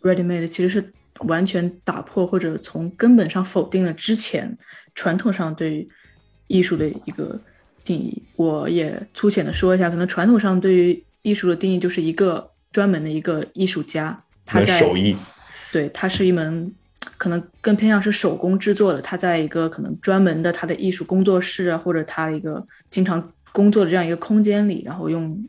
[0.01, 0.93] ready made 其实是
[1.27, 4.57] 完全打破或者从根本上否定了之前。
[4.95, 5.89] 传统上对于
[6.49, 7.41] 艺术的一个
[7.83, 9.89] 定义，我也粗浅的说一下。
[9.89, 15.17] 可能传统上对于艺术的定义就是一个专门的一个艺术家，他在手艺，
[15.73, 16.71] 对，他是一门
[17.17, 19.01] 可能更偏向是手工制作的。
[19.01, 25.43] 他在一个可能专门的他的艺术工作室啊，或者他一个经常工作的这样一个空间里，然后用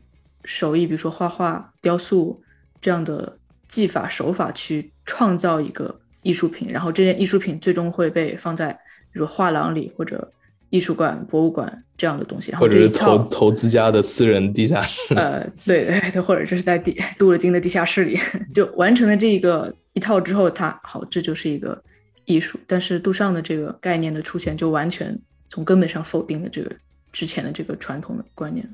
[0.44, 2.42] 手艺，比如说画画、雕塑
[2.80, 3.36] 这样的
[3.68, 8.80] 技法手法去创造一个艺术品，然后这件艺术品最终会被放在。
[9.14, 10.30] 比如画廊里或者
[10.70, 18.18] 艺术馆、博物馆这样的东西，或者是投投资家的私人地下室，呃，对对对，或者这是在地镀了金的地下室里，
[18.52, 21.80] 就完成了这一个一套之后，它好，这就是一个
[22.24, 25.16] 艺术，但是杜尚的这个概念的出现，就完全
[25.48, 26.70] 从根本上否定了这个
[27.12, 28.68] 之前的这个传统的观念。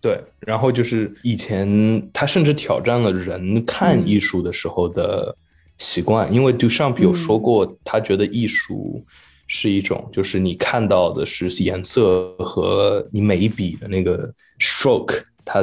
[0.00, 5.36] 对，然后就是以前他甚至挑战了人看艺术的时候的
[5.76, 9.04] 习惯，因为 Duchamp 有说过，他觉得艺术
[9.46, 15.62] 是一种，就是你看到的是颜色和你每一笔的那个 stroke，它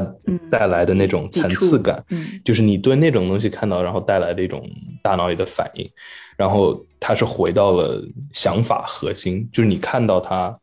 [0.50, 2.04] 带来的那种层次感，
[2.44, 4.68] 就是你对那种东西看到，然后带来的一种
[5.02, 5.90] 大脑里的反应，
[6.38, 10.58] 然后它是回到了想法核心，就是你看到它。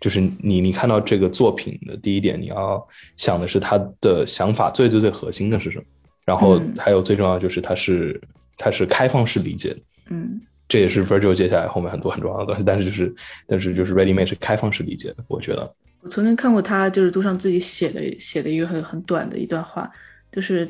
[0.00, 5.84] 就是你，你看到这个作品的第一点，你要想的是他的想法最最最核心的是什么，
[6.26, 8.20] 然后还有最重要就是它是
[8.58, 13.14] 它是开放式理解的，嗯，这也是 Virgil 接下来后面很多很重要的东西，但是就是
[13.46, 15.74] 但是就是 Ready Made 是开放式理解的，我觉得。
[16.00, 19.90] 我曾经看过他就是杜尚自己写的写的一个很很短的一段话，
[20.32, 20.68] 就是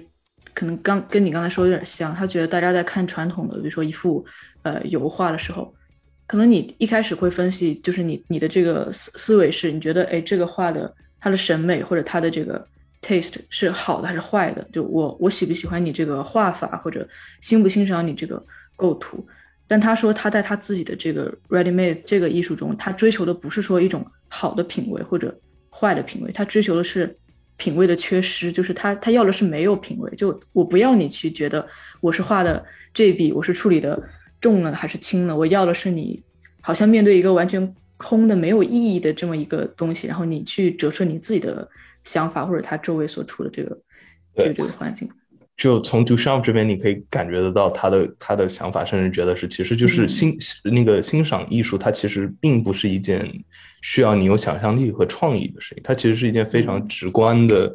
[0.52, 4.24] 可能刚跟你刚才说的有点像，他觉得大家在看传统的，比如说一幅
[4.62, 5.74] 呃油画的时候。
[6.26, 12.66] 可能你一开始会分析，就是你你的这个思思维是，你觉得哎，这个画的它的审美或者它的这个
[13.02, 14.66] taste 是好的还是坏的？
[14.72, 17.06] 就我我喜不喜欢你这个画法，或者
[17.42, 18.42] 欣不欣赏你这个
[18.74, 19.24] 构图？
[19.66, 25.36] 但他说他在他自己的这个 ready made 这个艺术中，他追求的不是说一种好的品味或者
[25.70, 27.16] 坏的品味，他追求的是
[27.56, 31.66] 品味的缺失，就是他他要的是没有品味，就我不要你去觉得
[32.00, 34.02] 我是画的这一笔，我是处理的。
[34.40, 35.34] 重了还是轻了？
[35.34, 36.22] 我要的是你，
[36.60, 41.66] 好像面对一个完全空的、没有意义的这么一个东西，然后你去折射你自己的
[42.02, 43.78] 想法，或者他周围所处的这个
[44.36, 45.08] 这个这个环境。
[45.56, 53.30] 就从 Duchamp 这边，你可以感觉得到他的他的想法，甚至觉得是，其实就是欣那个欣赏艺术，它其实并不是一件
[53.82, 57.74] 需要你有想象力和创意的事情，它其实是一件非常直观的。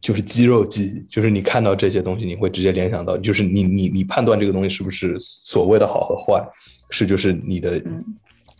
[0.00, 6.44] 就是肌肉记忆，就是你看到这些东西，你会直接联想到，就是你你你判断这个东西是不是所谓的好和坏，
[6.90, 7.80] 是就是你的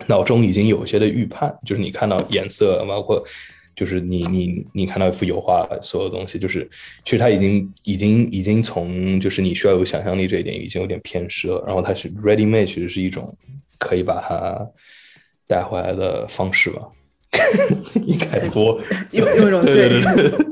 [0.06, 3.20] 脑中已经有些的预判，就是你看到颜色，包括
[3.74, 6.68] 就是你你你看到一幅油画，所有东西，就是
[7.04, 13.36] 其实它已经已经已经从就是你需要有想象力这一点已经有点偏失了，然后它是 ready made，其实是一种
[13.78, 14.66] 可以把它
[15.46, 16.82] 带回来的方式吧。
[18.06, 18.78] 一开播，
[19.12, 20.00] 用用一种 最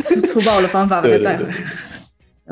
[0.00, 1.54] 粗粗暴的方法把它带回来。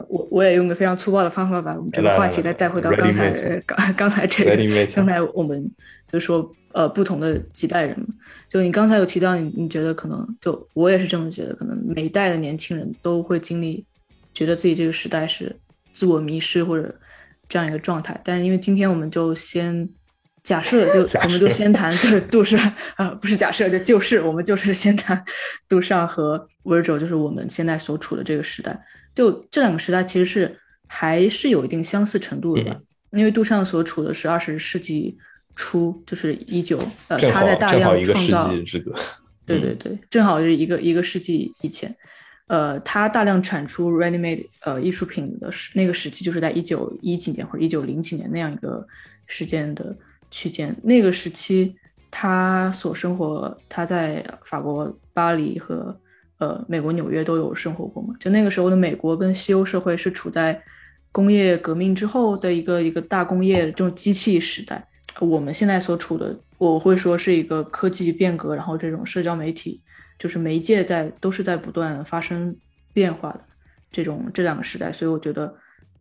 [0.09, 3.31] 我我也用个非常粗暴的方法把我们这个话题再带回到刚才
[3.67, 4.87] 刚刚才这个。
[4.95, 5.69] 刚才我们
[6.07, 7.97] 就说呃不同的几代人，
[8.49, 13.85] 就你刚才有提到你你觉得可能就我也是这么觉得，可能每一代的年轻人都会经历，
[14.33, 15.55] 觉得自己这个时代是
[15.93, 16.95] 自我迷失或者
[17.49, 18.21] 这样一个状态。
[18.25, 19.89] 但是因为今天我们就先。
[20.45, 22.59] 假设就我们就先谈这个 杜尚
[22.97, 25.23] 啊，不是假设就就是我们就是先谈
[25.69, 28.81] 杜尚和 Virgil，就是我们现在所处的这个时代。
[29.15, 32.81] 就这两个时代其实是还是有一定相似程度的吧？
[33.11, 35.19] 因为杜尚所处的是二十世纪
[35.59, 38.49] 初，就是一九呃，他在大量创造，
[39.45, 41.95] 对对对，正好是一个一个世纪以前，
[42.47, 48.87] 呃，他大量产出 ready-made 呃艺术品的时那个时期，就是在一九一几年或者一九零几年那样一个
[49.27, 49.95] 时间的。
[50.31, 51.75] 区间那个时期，
[52.11, 55.99] 他所生活，他在法国巴黎和
[56.37, 58.15] 呃美国纽约都有生活过嘛？
[58.21, 60.63] 就那个时候的美国跟西欧社会是处在
[61.13, 64.87] 工业革命之后的一个一个大工业这种机器时代。
[65.21, 69.81] 我们现在所处的，我会说是一个科技变革，然后这种社交媒体
[70.19, 72.57] 就是媒介在都是在不断发生
[72.93, 73.41] 变化的
[73.91, 74.93] 这种这两个时代。
[74.93, 75.55] 所以我觉得，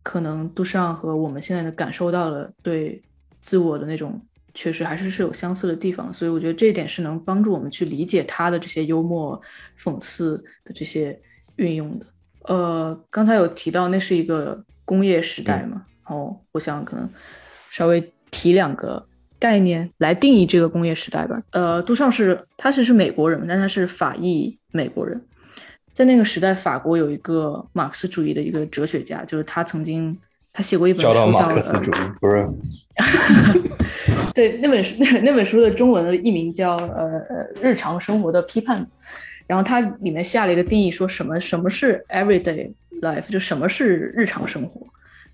[0.03, 3.01] 可能杜尚和我们现在的感受到了对。
[3.39, 4.19] 自我的那种
[4.53, 9.39] 确实还是是有相似的地方，所以我觉得这一点是能帮助我们去理解他的这些幽默、
[9.80, 11.17] 讽刺的这些
[11.56, 12.06] 运用的。
[12.41, 17.10] 呃，刚才有提到那是一个工业时代嘛，然后我想可能
[17.69, 18.01] 稍微
[18.32, 19.06] 提两个
[19.40, 21.42] 概念来定义这个工业时代吧。
[21.52, 25.22] 呃，杜尚是他其实是美国人，但他是法裔美国人，
[25.94, 30.18] 在那个时代，法国有一个马克思主义的一个哲学家，就是他曾经。
[30.54, 32.48] 他写过一本书叫《马克思主义》，不是？
[34.34, 38.82] 对，那本书那 那本书的中文的译名叫《呃呃日常生活的批判》，
[39.45, 42.72] 然后它里面下了一个定义，说什么什么是 everyday
[43.04, 44.82] life，就什么是日常生活。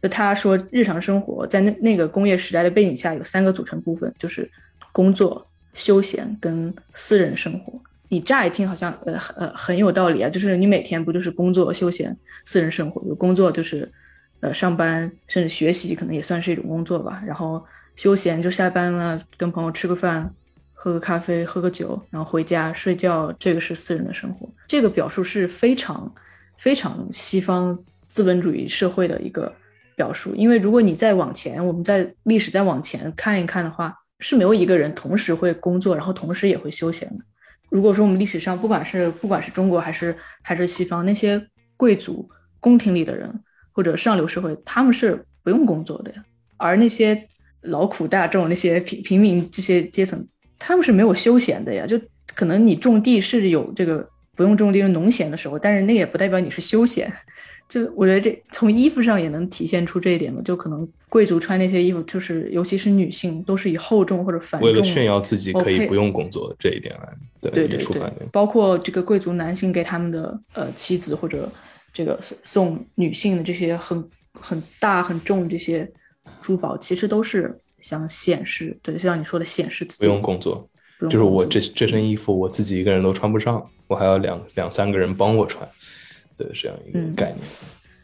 [0.04, 4.48] 就他说，日常生活在那那个工业时代的背景下有三个组成部分，就是
[4.92, 7.74] 工作、休闲跟私人生活。
[8.10, 13.02] 你乍一听好像呃呃很有道理啊，就是你每天不就是工作、休闲、私人生活？
[13.08, 13.92] 有工作就是。
[14.44, 17.24] 呃，上班甚至学习可能也算是一种工作吧。
[17.26, 20.30] 然后休闲就下班了，跟朋友吃个饭，
[20.74, 24.50] 喝个咖啡，喝个酒，然后回家睡觉，这个是私人的生活。
[24.68, 26.14] 这个表述是非常
[26.58, 27.80] 非常西方
[28.10, 29.50] 资本主义社会的一个
[29.96, 30.36] 表述。
[30.36, 37.24] 因为如果你再往前，我们在历史再往前看一看的话，是没有一个人同时会工作，然后同时也会休闲的。
[37.70, 41.44] 如果说我们历史上不管是不管是中国还是还是西方那些
[41.76, 42.30] 贵族、
[42.60, 43.28] 宫廷里的人
[43.72, 46.24] 或者上流社会，他们是不用工作的呀。
[46.58, 47.28] 而那些
[47.62, 50.26] 劳苦大众、那些平平民这些阶层，
[50.60, 51.86] 他们是没有休闲的呀。
[51.86, 52.00] 就
[52.36, 57.12] 可能你种地是有这个不用种地的农闲的时候，但是那也不代表你是休闲。
[57.70, 60.42] 就我觉得这从衣服上也能体现出这一点嘛。
[60.44, 67.10] 就可能贵族穿那些衣服，就是尤其是女性，都是以厚重或者繁重为了炫耀自己可以不用工作这一点来
[67.42, 68.02] 对对对，
[68.32, 71.52] 包括这个贵族男性给他们的呃妻子或者
[71.94, 74.04] 这个送女性的这些很
[74.34, 75.90] 很大很重这些
[76.42, 80.68] 珠宝，其实都是想显示，对，就像你说的显示自己不用工作，
[81.02, 85.68] 就是我这这身衣服我自己一个人都穿不上，我还要两两三个人帮我穿。
[86.38, 87.40] 的这样一个概念，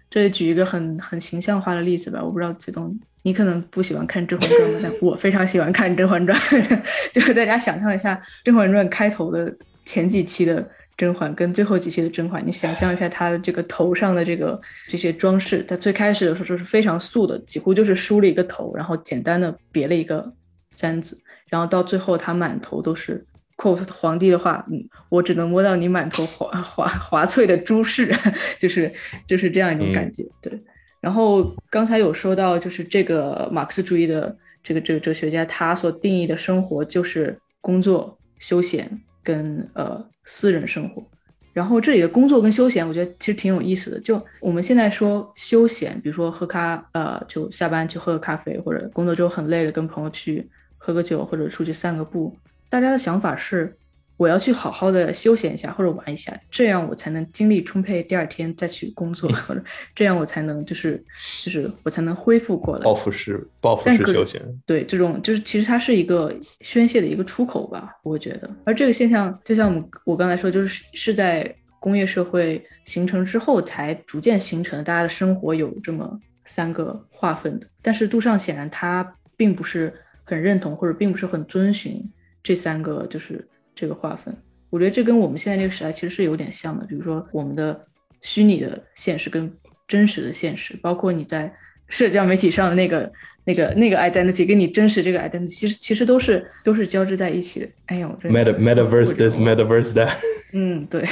[0.09, 2.23] 这里举一个很很形象化的例子吧。
[2.23, 6.39] 我不知道子东，你可能不喜欢看《甄嬛传》，但我非常喜欢看《甄嬛传》。
[7.13, 9.53] 就是大家想象一下，《甄嬛传》开头的
[9.85, 10.67] 前几期的
[10.97, 15.63] 甄嬛跟最后几期的甄嬛，你想象一下她的这个头上的这个这些装饰。
[15.67, 20.31] 她最开始的时候是非常素的，几乎就是梳了一个头，然后简单的别了一个
[20.75, 21.17] 簪子，
[21.49, 23.25] 然后到最后她满头都是。
[23.59, 28.15] Quote 皇帝的话，嗯，我只能摸到你满头华 华华翠的珠饰，
[28.57, 28.89] 就是
[29.27, 30.57] 就是这样一种感觉，对。
[31.01, 34.33] 然后刚才有说到，就是这个马克思主义的
[34.63, 38.89] 这个这个哲学家，他所定义的生活就是工作、休闲
[39.21, 41.05] 跟呃私人生活。
[41.51, 43.99] 然后这里的工作跟休闲，我觉得其实挺有意思的。
[43.99, 50.47] 就我们现在说休闲，比如说喝咖，呃，就下班去喝个咖啡，或者工作之后很累了，跟朋友去
[50.77, 52.37] 喝个酒，或者出去散个步。
[52.69, 53.75] 大家的想法是，
[54.15, 59.63] 我要去好好的休闲一下或者玩一下，这样我才能精力充沛，第二天再去工作， 或者
[59.95, 61.03] 这样我才能就是
[61.43, 62.83] 就是我才能恢复过来。
[62.83, 68.49] 报复式报复式休闲，对这种就是其实它是一个宣泄的一个出口吧，我觉得。
[68.65, 77.65] 而这个现象就像我们我刚才说，就是是在工业社会形成之后才逐渐形成，大家的生活有这么三个划分的。
[77.81, 79.93] 但是杜尚显然他并不是
[80.25, 82.03] 很认同，或者并不是很遵循。
[82.43, 84.35] 这三个就是这个划分，
[84.69, 86.85] 我觉得这跟我们现在这个时代其实是有点像的。
[86.85, 87.85] 比如说，我们的
[88.21, 89.51] 虚拟的现实跟
[89.87, 91.53] 真实的现实，包括你在
[91.87, 93.11] 社交媒体上的那个、
[93.45, 97.67] 那个、那个 identity，跟你真实这个 identity，其实其实都是都是交织在一起的。
[97.87, 100.13] 哎呦，meta metaverse this，metaverse that。
[100.53, 101.07] 嗯，对。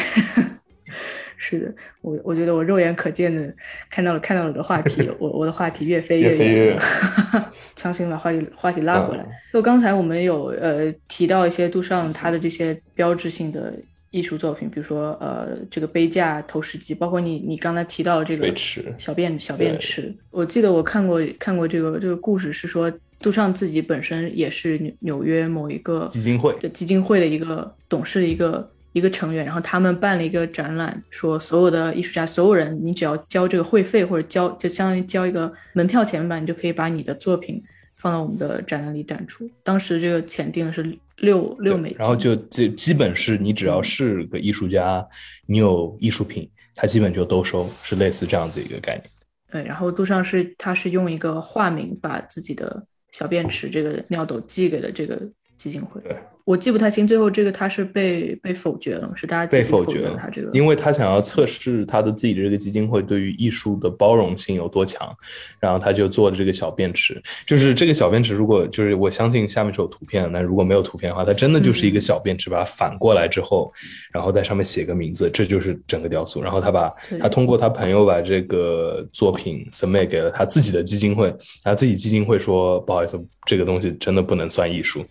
[1.39, 3.53] 是的，我我觉得我肉眼可见的
[3.91, 6.79] 看到了看到了我的话题， 我我的话题越飞越远，
[7.77, 9.23] 强行把话题话题拉回来。
[9.53, 13.71] 就刚才我们有呃提到一些杜尚他的这些标志性的
[14.09, 18.51] 艺术作品，比如说呃这个杯架、投石机，包括你你刚才提到的这个
[18.97, 20.11] 小便小便池。
[20.31, 28.67] 我记得我看过看过这个这个故事，是说杜尚自己本身也是纽纽约某一个基金会的基金会的一个董事的一个。
[28.97, 37.63] 一个成员，然后他们办了一个展览，说所有的艺术家，所有人，你只要交这个会费或者交，就相当于交一个门票钱吧，你就可以把你的作品
[37.97, 39.49] 放到我们的展览里展出。
[39.63, 45.07] 当时这个钱定的是六六美金，然后就这基本是你只要是个艺术家，
[45.45, 49.09] 你有艺术品，他基本就都收，是类似这样子一个概念。
[49.51, 55.21] 对，然后杜尚是他是用一个化名把自己的小便池这个尿斗寄给了这个
[55.57, 56.01] 基金会。
[56.01, 56.17] 对。
[56.47, 65.13] 我记不太清，最后这个他是被被否决了，是大家被否决了他这个，因为他想要测试他的自己的这个基金会对于艺术的包容性有多强，
[65.59, 73.69] 然后他就做了这个小便池，就是这个小便池，如果就是我相信下面是有图片，那如果没有图片的话，它真的就是一个小便池，把它反过来之后，
[74.13, 85.03] 然后在上面写个名字，这就是整个雕塑，然后他把他通过他朋友把这个作品 submit 给了他自己的基金会，他自己基金会说不好意思，这个东西真的不能算艺术。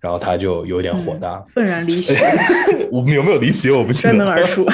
[0.00, 2.14] 然后他就有点火大， 愤然离席。
[2.90, 3.70] 我们有没有离席？
[3.70, 4.10] 我不记得。
[4.10, 4.64] 摔门而出。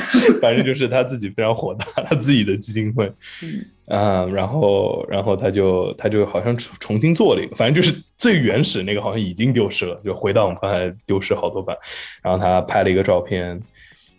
[0.41, 3.11] 反正就是他自己非常火大，他自己的基金会。
[3.43, 11.77] 嗯啊，然后，然后他就他就好像重重新做了一个，反正就是最原始那个好像已经丢失了，就回到我们刚才丢失好多版。
[12.23, 13.61] 然后他拍了一个照片，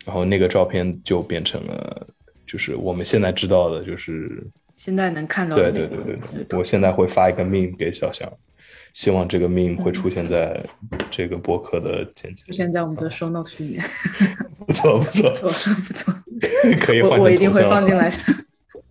[0.05, 2.07] 然后那个照片就变成了，
[2.45, 4.45] 就是我们现在知道的，就是
[4.75, 5.55] 现在能看到。
[5.55, 8.31] 对对对对对，我现在会发一个 meme 给小翔。
[8.95, 10.57] 希望这个 meme 会出现在
[11.11, 13.83] 这个博客的简介，出现在我们的 show notes 里面。
[14.65, 16.13] 不错不错不错不错，
[16.79, 18.15] 可以我我一定会放进来的。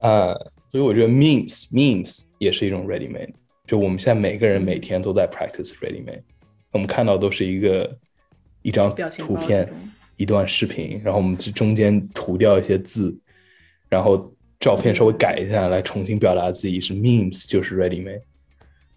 [0.01, 0.35] 啊，
[0.71, 3.33] 所以我觉得 memes memes 也是一种 ready made。
[3.67, 6.21] 就我们现在每个人每天都在 practice ready made。
[6.71, 7.97] 我们看到都是一个
[8.61, 9.67] 一张图片，
[10.19, 13.19] 一段视频，然后我们中间涂掉一些字，
[13.89, 14.31] 然后
[14.61, 18.21] 照片稍微改一下来重新表达自己是 memes 就是 ready made。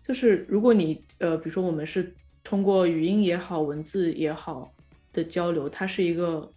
[0.07, 4.73] 就是如果你呃，比如说我们是通过语音也好，文字也好
[5.11, 6.49] 的交流，它是一个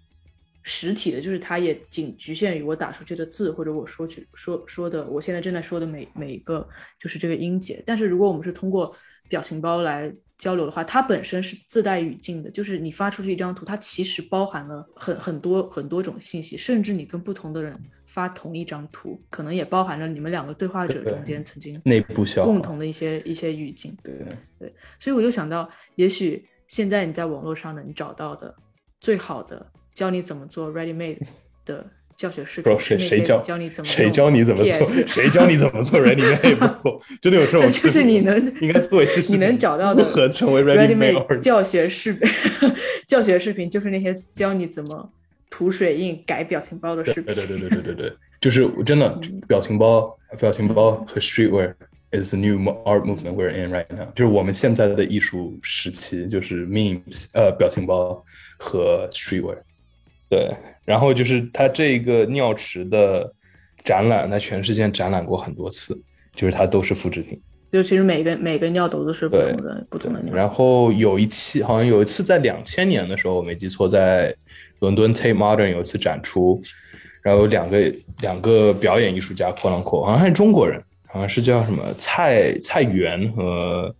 [0.62, 6.68] 实体的，就是它也仅局限于我打出去的字，或者我说去说说的，我现在正在说的每每一个
[7.00, 7.82] 就是这个音节。
[7.84, 8.94] 但是如果我们是通过
[9.28, 17.76] 表情包来交流的话，它本身是自带语境的，就是你发出去一张图，它其实包含了很很多很多种信息，甚至你跟不同的人
[18.12, 23.96] 发同一张图，可能也包含着你们两个对话者中间曾经内部消共同的一些一些语境。
[24.02, 24.12] 对
[24.58, 28.52] 对，所以我就想到，也许现在你在网络上的你找到的
[29.00, 31.18] 最好的教你怎么做 ready made
[31.64, 31.86] 的。
[32.16, 34.84] 教学视频，谁谁教教你怎么谁教你怎么做？
[35.06, 37.00] 谁教你怎么做 ready made？
[37.22, 37.62] 真 的有这种？
[37.72, 42.28] 就是你能应该做一次，你能找到的如何成为 ready made 教学视频？
[43.08, 45.10] 教学视频就是那些教你怎么
[45.50, 47.24] 涂水印、改表情包的视频。
[47.24, 51.74] 对对对对对对对，就是真的表情包、表情包和 streetwear
[52.12, 54.06] is the new art movement we're in right now。
[54.14, 58.24] 就是我们现在的艺术时期，就是 memes 呃表情包
[58.58, 59.58] 和 streetwear。
[60.28, 60.48] 对，
[60.84, 63.30] 然后就是它这个尿池的
[63.82, 66.00] 展览，在全世界展览过很多次，
[66.32, 67.40] 就是它都是复制品。
[67.72, 70.34] 就其实每个每个尿斗都是不同的不同的尿。
[70.34, 74.34] 然后有一期好像有一次在两千年的时候，我没记错，在
[74.80, 76.60] 伦敦 Tate Modern 有一次展出，
[77.22, 83.94] 然后有两个两个表演艺术家，阔浪阔，好像是中国人，好像是叫什么蔡蔡元和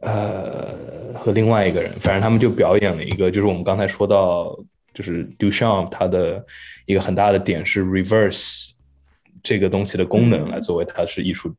[0.00, 0.68] 呃
[1.14, 4.54] 和另外一个人，反正他们就表演了一个，就是我们刚才说到。
[4.94, 6.44] 就是 Duchamp 它的
[6.84, 8.72] 一个很大的点是 reverse
[9.42, 11.50] 这个东西的功能来作为它是艺术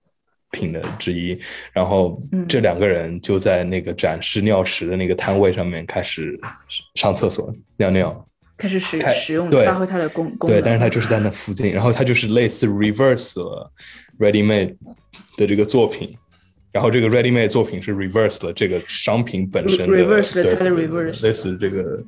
[0.52, 1.40] 品的之一，
[1.72, 6.40] 然后这两个人就在那个展示尿池的那个摊位上面开始
[6.94, 8.28] 上厕所尿尿，
[8.58, 13.72] 开始使使用发挥它的功功对，但是它就是在那附近，然后它就是类似 reverse 了
[14.20, 14.76] ready made
[15.38, 16.16] 的这个作品，
[16.72, 22.04] 然后这个 ready made 作品是 reverse 了这个商品本身的 reverse 了它的 reverse 类似这个。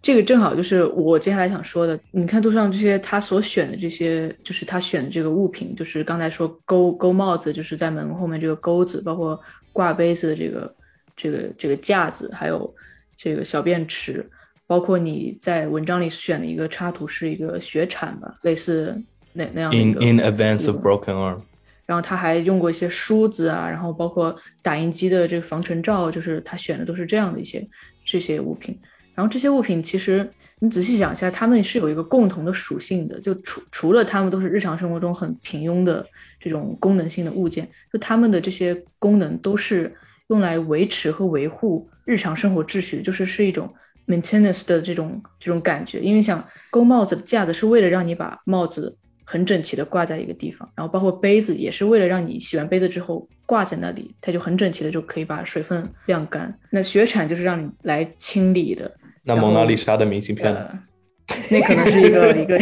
[0.00, 1.98] 这个正好就是我接下来想说的。
[2.12, 9.38] 你看，杜尚这些他所选的这些，就是他选的这个物品，就是刚才说钩钩帽子，就是在门后面这个钩子，包括
[9.72, 10.76] 挂杯子的这个
[11.16, 12.72] 这个这个架子，还有
[13.16, 14.24] 这个小便池，
[14.68, 18.96] 包括你在文章里选的一个插图是一个雪铲吧，类似
[19.32, 20.00] 那那样的一个。
[20.00, 21.40] In in advance of broken arm。
[21.86, 27.66] 然后他还用过一些梳子啊，然后包括打印机的这个防尘罩，就是他选的都是这样的一些
[28.04, 28.78] 这些物品。
[29.14, 36.04] 然后这些物品其实你仔细想一下，它们是有一个共同的属性的，就除除了它们都是日常生活中很平庸的
[36.38, 39.90] 这种功能性的物件，就它们的这些功能都是
[40.26, 43.72] 用来维持和维护日常生活秩序，就是是一种
[44.08, 46.00] maintenance 的这种这种感觉。
[46.00, 56.58] 因为想勾帽子的架子是为了让你把帽子很整齐的挂在一个地方，然后包括杯子也是为了让你洗完杯子之后挂在那里，它就很整齐的就可以把水分晾干。
[56.70, 58.90] 那雪铲就是让你来清理的。
[59.22, 60.66] 那蒙娜丽莎的明信片呢？
[61.50, 62.58] 那可能是一个一个，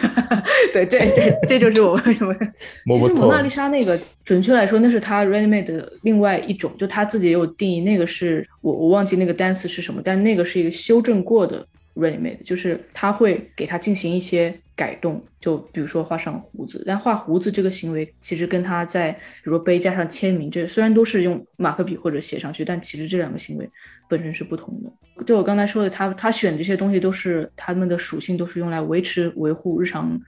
[0.72, 2.34] 对，这这这就是我为什么。
[2.34, 7.82] 其实蒙娜丽莎那个，准确来说，那是他 ready made 的另外一种，就他自己也有定义。
[7.82, 16.82] 那个是我我忘记那个单词是什么，但那个是一个修正过的 ready made，就是他会给他进行一些改动，就比如说画上胡子。
[16.86, 23.68] 但画胡子这个行为，其实跟他在比如说杯架上签名，这虽然都是用马克笔或者写上去，但其实这两个行为。
[24.08, 25.24] 本身是不同的。
[25.24, 30.18] 就我刚才说的，他他选这些东西都是他们的属性，都是用来维持维护日常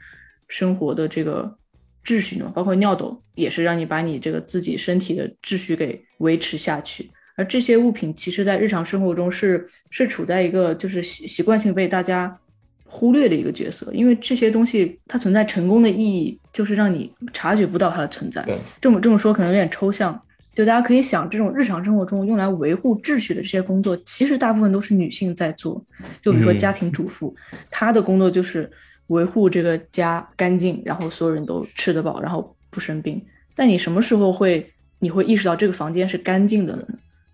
[0.48, 1.56] 生活的这个
[2.04, 7.10] 秩序的，包括尿斗也是让你把你这个自己身体的秩序给维持下去。
[7.36, 12.36] 而这些物品其实，在日常生活中是是处在一个就是习习惯性被大家
[12.84, 18.44] 忽略的一个角色，因为这些东西它存在成功的意义，就是让你察觉不到它的存在。
[18.80, 20.20] 这么这么说可能有点抽象。
[20.54, 25.82] 就大家可以想，这种日常生活中用来维护秩序的这些工作，其实大部分都是女性在做。
[26.22, 27.34] 就比如说家庭主妇，
[27.70, 28.70] 她的工作就是
[29.06, 33.22] 维护这个家干净，然后所有人都吃得饱，然后不生病。
[33.54, 36.84] 但你什么时候会你会意识到这个房间是干净的呢？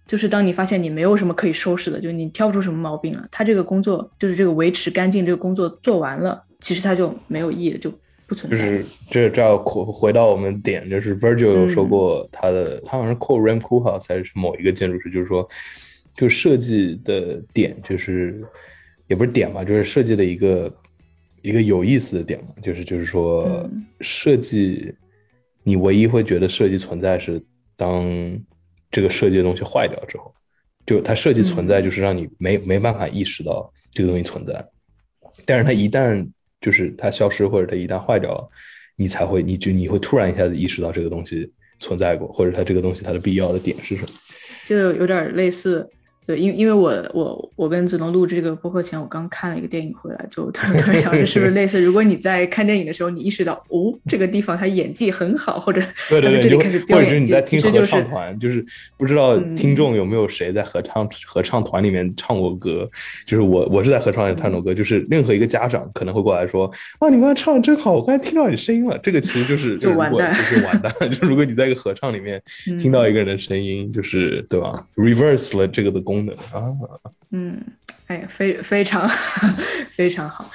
[0.06, 3.26] 就是当你发现你没有什么可以收拾的，就你挑不出什么毛病了。
[3.30, 7.70] 她这个工作就是这个维持干净这个工作做完了，其实他就没有意义
[8.28, 8.48] 了，就。
[8.48, 15.48] 就是这这要回回到我们点，就是 Virgil 有说过他的，他好像是 Call Ram Koolhaas 还是某一个建筑师，就是说，
[16.16, 18.42] 就设计的点，就是
[19.06, 20.74] 也不是点吧，就是设计的一个
[21.42, 23.68] 一个有意思的点嘛，就是就是说
[24.00, 24.92] 设计，
[25.62, 27.40] 你唯一会觉得设计存在是
[27.76, 28.04] 当
[28.90, 30.34] 这个设计的东西坏掉之后，
[30.84, 34.64] 就它设计存在就是让你没没办法意识到这个东西存在，
[35.44, 36.26] 但是它一旦
[36.66, 38.50] 就是它消失，或者它一旦坏掉了，
[38.96, 41.48] 你才会，你就你会突然一下子意识到这个东西
[41.78, 44.08] 存在过，或者它这个东西它的必要的点是什么，
[44.66, 45.88] 就有点类似
[46.26, 50.60] 对，因因为我我我跟子龙录这个播客前，我刚看了一个电影回来，就突
[50.90, 51.80] 然想着是不是类似？
[51.80, 56.58] 如果你在看电影的时候，你意识到哦，这个地方他演技很好，或者对对对，
[56.88, 58.64] 或者是你在听合唱团，就是
[58.98, 62.90] 不知道听众有没有谁在合唱合唱团里面唱过歌？
[63.24, 66.68] 就是我我是在合唱里唱过歌，就是任何一个家长可能会过来说，
[66.98, 68.98] 哇，你刚才唱的真好，我刚才听到你声音了。
[69.00, 70.92] 这个其实就 是就完蛋，就是完蛋。
[71.12, 72.42] 就如果你在一个合唱里面
[72.82, 76.15] 听到一个人的声音，就是对吧？reverse 了这个的功。
[76.16, 76.72] 功能啊，
[77.30, 77.60] 嗯，
[78.06, 79.08] 哎，非非常
[79.90, 80.50] 非常好。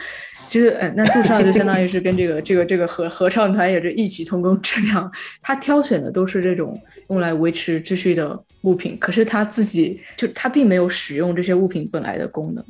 [0.47, 5.09] 其实，呃，那杜尚就相当于是跟这个 这个这个合合唱团也是异曲同工之妙。
[5.41, 6.77] 他挑选的都是这种
[7.09, 12.63] 用来维持秩序的物品，可是他自己就他并没有使用这些物品本来的功能。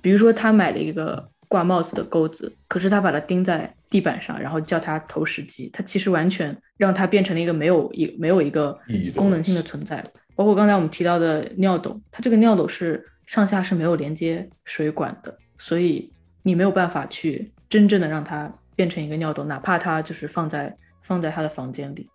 [0.00, 8.76] 比如说，他买了一个挂帽子的钩子，可是他把它钉在地板上，然后叫它投石机，他其实完全让它变成了一个没有一没有一个
[9.14, 10.02] 功能性的存在。
[10.34, 16.10] 包括刚才我们提到的尿斗，它这个尿斗是上下是没有连接水管的，所以
[16.42, 22.08] 你没有办法去真正的让它变成一个尿斗，哪怕它就是放在放在他的房间里。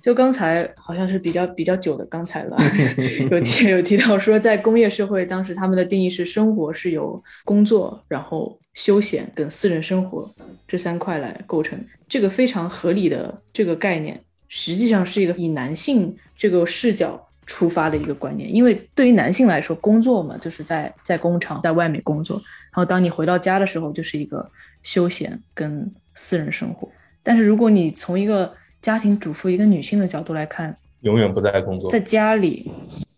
[0.00, 2.58] 就刚才好像是比较比较久的刚才了，
[3.30, 10.30] 有提有提到说，在工业社会当时他们的定义是生活是由工作、然后休闲跟私人生活
[10.68, 17.23] 这三块来构成，这个非常合理的这个概念，实际上是一个以男性这个视角。
[17.46, 22.36] 出发的一个观念，因为对于男性来说，工作嘛，就是在在工厂，在外面工作。
[22.36, 24.48] 然后当你回到家的时候，就是一个
[24.82, 26.88] 休闲跟私人生活。
[27.22, 32.70] 但是如果你从一个家庭主妇、一个女性的角度来看，永远不在工作，在家里，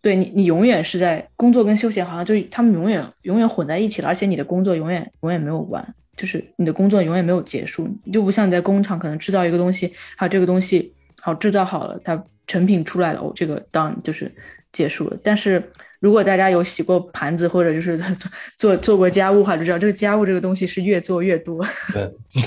[0.03, 4.09] 对你，你永远是在工作跟休闲，好像就他们永远永远混在一起了。
[4.09, 7.89] 而且你的工作永远永远没有完，就是你的工作永远没有结束。
[8.13, 12.25] 就不像你在工厂，可能制造一个东西，还有这个东西好制造好了，它。
[12.47, 14.31] 成品出来了，哦，这个 done 就是
[14.73, 15.19] 结束了。
[15.23, 15.63] 但是
[15.99, 21.65] 如果大家有洗过盘子，或者就是 做做做过家务的话，就知道这个家务这个东西是越做越多。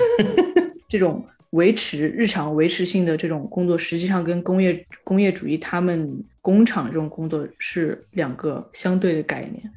[0.88, 9.72] 这种维持日常维持性的这种工作，实际上跟工业工业主义他们工厂这种工作是两个相对的概念。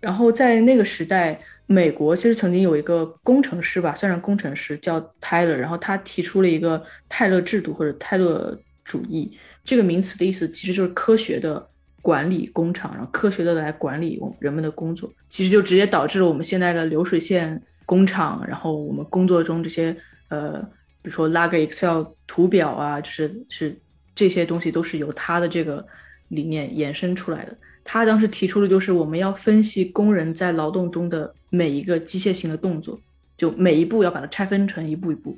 [0.00, 9.36] 然后在那个时代，美国其实曾经有一个工程师吧，算是工程师叫泰勒，然后他提出了一个泰勒制度或者泰勒主义。
[9.68, 11.68] 这个名词的意思其实就是科学的
[12.00, 19.94] 管理工厂，然后科学的来管理人们的工作，其实就直接导致了我们现在的流水线工厂，然后我们工作中这些
[20.28, 20.58] 呃，
[21.02, 23.76] 比如说拉个 Excel 图表啊，就是是
[24.14, 25.86] 这些东西都是由他的这个
[26.28, 27.54] 理念衍生出来的。
[27.84, 32.98] 他当时提出的就是我们要分析工人在劳动中的每一个机械性的动作，
[33.36, 35.32] 就每一步要把它拆分成一步一步。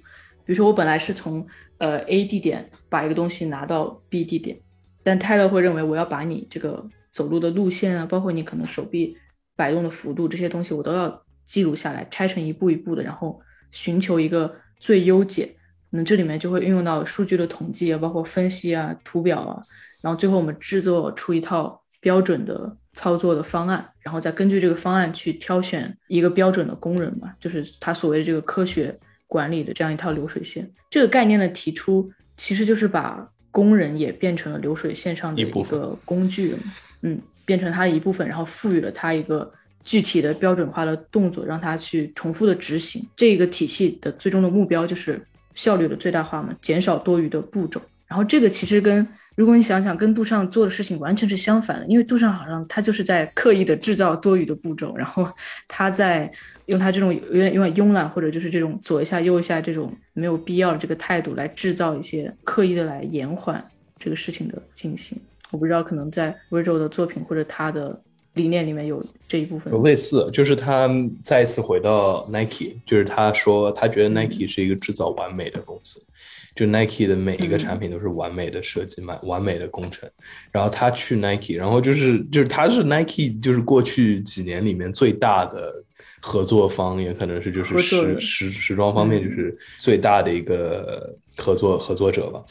[0.45, 1.45] 比如说我本来是从
[1.81, 4.61] 呃，A 地点把一个东西拿到 B 地点，
[5.03, 9.17] 但泰勒会认为我要把你这个走路的路线啊，包括你可能手臂
[9.57, 15.57] 摆动的幅度这些东西，我都要记录下来，拆成一步一步的，然后寻求一个最优解。
[15.89, 19.63] 那这里面就会运用到数据的统计啊，包括分析啊、图表啊，
[20.03, 28.95] 然后最后我们制作出一套标准的操作的方案，然后再根据这个方案去挑选一个标准的工人嘛，就是他所谓的这个科学。
[29.31, 36.57] 管理的这样一套流水线，这个概念的提出，其实就是把工人也变成了流水线上的一个工具，
[37.03, 39.49] 嗯，变成它的一部分，然后赋予了它一个
[39.85, 43.09] 具体的标准化的动作，让它去重复的执行。
[43.15, 45.25] 这个体系的最终的目标就是
[45.55, 47.81] 效率的最大化嘛，减少多余的步骤。
[48.09, 49.07] 然后这个其实跟
[49.37, 55.29] 如果你想想，跟杜尚做的事情完全是相反的，因为杜尚好像他就是在刻意的制造多余的步骤，然后
[55.69, 56.31] 他在。
[56.67, 63.61] 用他这种有点有点慵懒，或者就是这种左一下右一下这种没有必要的这个态度来制造一些刻意的来延缓
[63.99, 65.19] 这个事情的进行。
[65.51, 68.01] 我不知道可能在 Virgil 的作品或者他的
[68.35, 69.73] 理念里面有这一部分。
[69.73, 70.89] 有类似，就是他
[71.25, 76.01] 再一次回到 Nike，就是他说他觉得 Nike 是一个制造完美的公司，
[76.61, 80.09] 就 Nike 的每一个产品都是完美的设计，完完美的工程。
[80.53, 85.85] 然后他去 Nike，然后就是就是他是 Nike，就是过去几年里面最大的。
[86.23, 92.45] 合作方也可能是就是时时时装方面就是最大的一个合作合作者吧。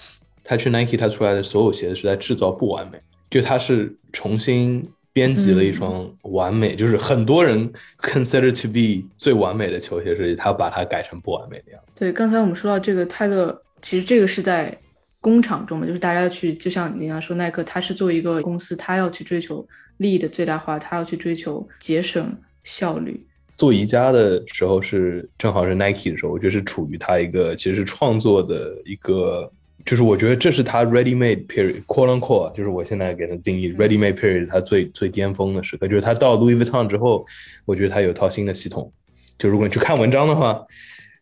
[0.43, 2.99] 他去 Nike，他出来的所有鞋子是在制造不完美，
[3.29, 11.91] 就他是重新编辑了一双完美，就是很多人 consider to be 最完美的球鞋设计，他把它改成不完美的样子。
[11.93, 14.77] 对，刚才我们说到这个泰勒，其实这个是在
[15.21, 19.67] 工厂中嘛，就是大家要去，就像你刚才说耐克，他是作为一个公司，他要去追求
[19.97, 23.25] 利益的最大化，他要去追求节省效率。
[23.57, 29.51] 做宜家的时候是正好是 Nike 的时候，我觉得是处于他一个其实是创作的一个
[29.85, 37.25] 就是我觉得这是他 ready made period，quote unquote，就是我现在给他定义 ready made period，它最最巅峰的时刻，就是他到 Louis Vuitton 之后，
[37.65, 38.91] 我觉得他有套新的系统。
[39.37, 40.61] 就如果你去看文章的话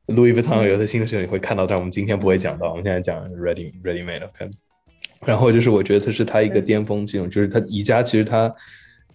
[0.07, 4.23] ，Louis Vuitton 有套新的事情，你会看到，但我们今天不会讲到，我们现在讲 ready ready made。
[4.23, 4.49] OK，
[5.25, 8.53] 然后就是我觉得这是他一个巅峰这种，就是他宜家其实他，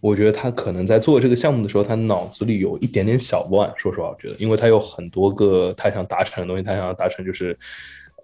[0.00, 3.72] 我觉得他可能在做这个项目的时候，他脑子里有一点点小乱。
[3.76, 7.56] 说实话，我觉得，因为他有很多个他想达成的东西，他想要达成就是。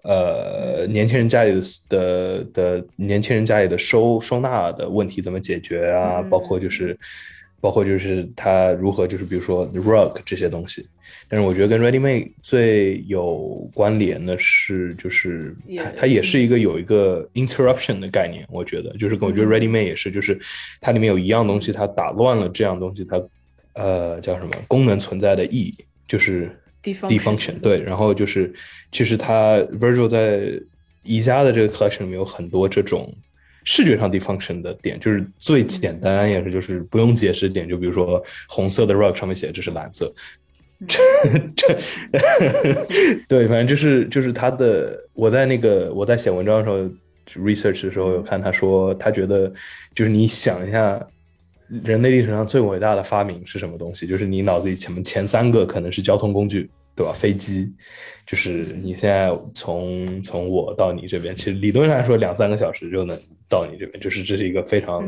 [0.01, 6.21] 呃，年轻人家里的的的年轻人家里的收收纳的问题怎么解决啊？
[6.21, 6.97] 包括就是，
[7.59, 10.85] 包括就是它如何就是比如说 rug 这些东西。
[11.27, 18.45] 但是我觉得跟 ready made 最有关联的是，就是它它也是一个有一个 interruption 的概念。
[18.49, 20.39] 我觉得就是我觉得 ready made 也是，就是
[20.81, 23.21] 它里面有一样东西，它打乱了这样东西，它
[23.73, 25.73] 呃叫什么功能存在的意义，
[26.07, 26.49] 就是。
[26.81, 28.53] defunction 对，然后就是，
[28.89, 30.49] 其实它 Virgil 在
[31.03, 33.13] 宜家的这个 collection 里面有很多这种
[33.63, 40.13] 视觉上 defunction 的点，就是最简单也是就是不用解释点，就比如说红色的 rug 上面写的这是蓝色，
[40.87, 40.99] 这
[41.55, 41.79] 这，
[43.27, 46.77] 对，反正就是就是他的，我在那个我在写文章的时候
[47.43, 49.51] research 的时候有看他说他觉得
[49.93, 50.99] 就是你想一下。
[51.83, 54.07] 人类历史上最伟大的发明是什么东西？
[54.07, 57.13] 就是你脑子里前面前三个可能是交通工具，对吧？
[57.13, 57.71] 飞机，
[58.25, 63.15] 就是你现在从从我到你这边，其实理论上来说两三个小时就能
[63.49, 65.03] 到你这边，就是这是一个非常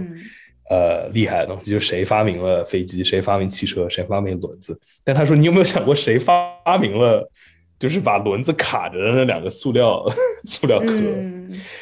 [0.70, 1.70] 呃厉害的东西。
[1.72, 3.04] 就是谁发明了飞机？
[3.04, 3.88] 谁发明汽车？
[3.90, 4.78] 谁发明轮子？
[5.06, 7.32] 但他说你有没有想过谁发明了？
[7.80, 10.06] 就是把轮子卡着的那两个塑料
[10.46, 10.94] 塑料壳，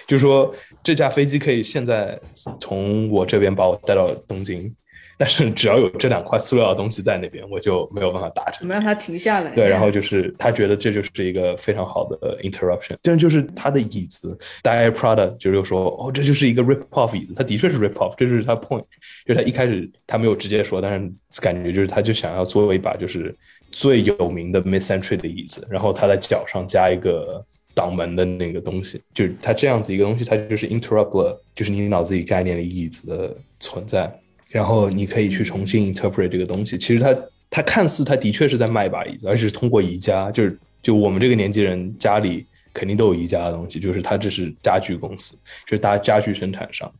[0.08, 2.18] 就是说这架飞机可以现在
[2.58, 4.74] 从我这边把我带到东京，
[5.20, 8.60] 但是只要有这两块塑料的东西在那边， 我就没有办法达成。
[8.62, 9.54] 我们让它停下来。
[9.54, 12.96] 对，然后就是他觉得这就是一个非常好的 interruption。
[13.02, 18.86] 但就是他的椅子 d i Prada 就又说哦，这就是一个 rip off 椅子，他的确是 rip off，这就是他 point。
[19.26, 23.36] 就是他一开始他没有直接说，但是感觉就是他就想要做一把就是。
[23.72, 27.40] 最有名的 mid century 的椅子，然后他在脚上加一个
[27.76, 34.12] 挡门的那个东西，就是它这样子一个东西，它就是 interrupt 了，就是你脑子里概念的椅子的存在，
[34.50, 36.78] 然后你可以去重新 interpret 这个东西。
[36.78, 37.16] 其实它
[37.50, 45.36] 它看似它的确是在卖一把椅子，而且是通过宜家，就是就我们这个年纪人家里肯定都有宜家的东西，就是它这是家具公司，
[45.66, 46.92] 就是大家具生产商，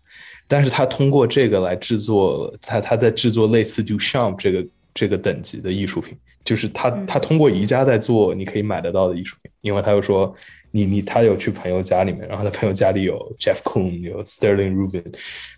[0.48, 6.18] 但是它通过这个来制作，它它在制作类似 Duchamp 这个这个等级的艺术品。
[6.46, 10.34] 就是他，他通过宜家在做你可以买得到的艺术品，因为他又说，
[10.72, 15.04] 你你他有去朋友家里面，然后他朋友家里有 Jeff Koons，有 Sterling Rubin，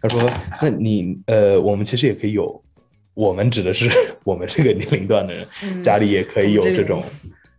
[0.02, 0.30] 他说，
[0.62, 2.64] 那你呃，我们其实也可以有，
[3.14, 3.90] 我们指的是
[4.24, 5.46] 我们这个年龄段的人，
[5.84, 7.04] 家里也可以有这种。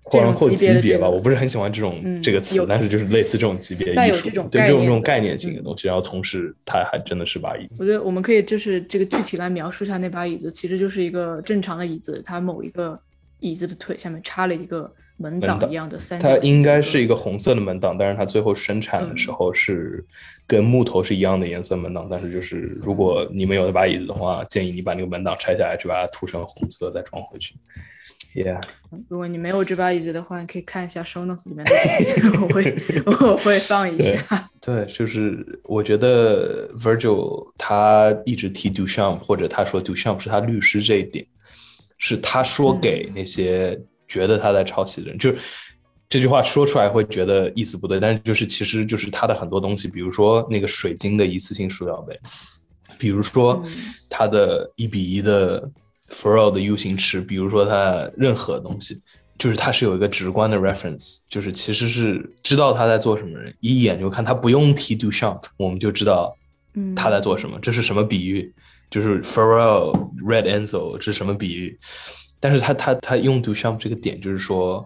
[0.04, 7.82] 或或级别吧，我不是很喜欢这种这个词，但是就是类似这种级别艺术，对这种这种概念性的东西，然后同时它还真的是把椅子。
[7.82, 12.98] 我觉得我们可以就是这个具体来描述一下那把椅子，其实就是一个正常的椅子，它某一个。
[13.44, 20.04] 椅子的腿下面插了一个门挡一样的三它应该是一个红色的门挡，但是它最后生产的时候是
[20.46, 22.08] 跟木头是一样的颜色门挡。
[22.10, 27.54] 但是就是如果你们有那把椅子的话，建议你把那个门挡拆下来，去把它涂成红色再装回去。
[28.34, 28.62] Yeah，
[29.08, 31.72] 如果你没有这把椅子的话，你可以看一下 show notes 里面的，
[32.42, 32.74] 我会
[33.30, 34.50] 我会放一下。
[34.60, 41.26] 对，就是我觉得 Virgil 他一直提 Duchamp，或者他说 Duchamp 是他律师这一点。
[42.04, 43.80] 是他说给那些
[44.12, 45.38] 觉得他在抄袭的人，就是
[46.06, 52.14] 这句话说出来会觉得意思不对，但是就是其实就是他的很多东西，比如说那个水晶的一次性塑料杯，
[52.98, 53.64] 比如说
[54.10, 55.66] 他的一比一的
[56.10, 59.00] f r o 的 U 型池，比如说他任何东西，
[59.38, 66.36] 就是他是有一个直观的 reference，就是其实是知道他在做什么人，一眼就看他不用提 Do s h a m p 我们就知道
[66.94, 68.52] 他在做什么，这是什么比喻。
[68.90, 69.90] 就是 Pharrell
[70.22, 71.78] Red Enzo 是什么比喻？
[72.42, 74.84] 但是他他他用 Duchamp 这个点，就是说，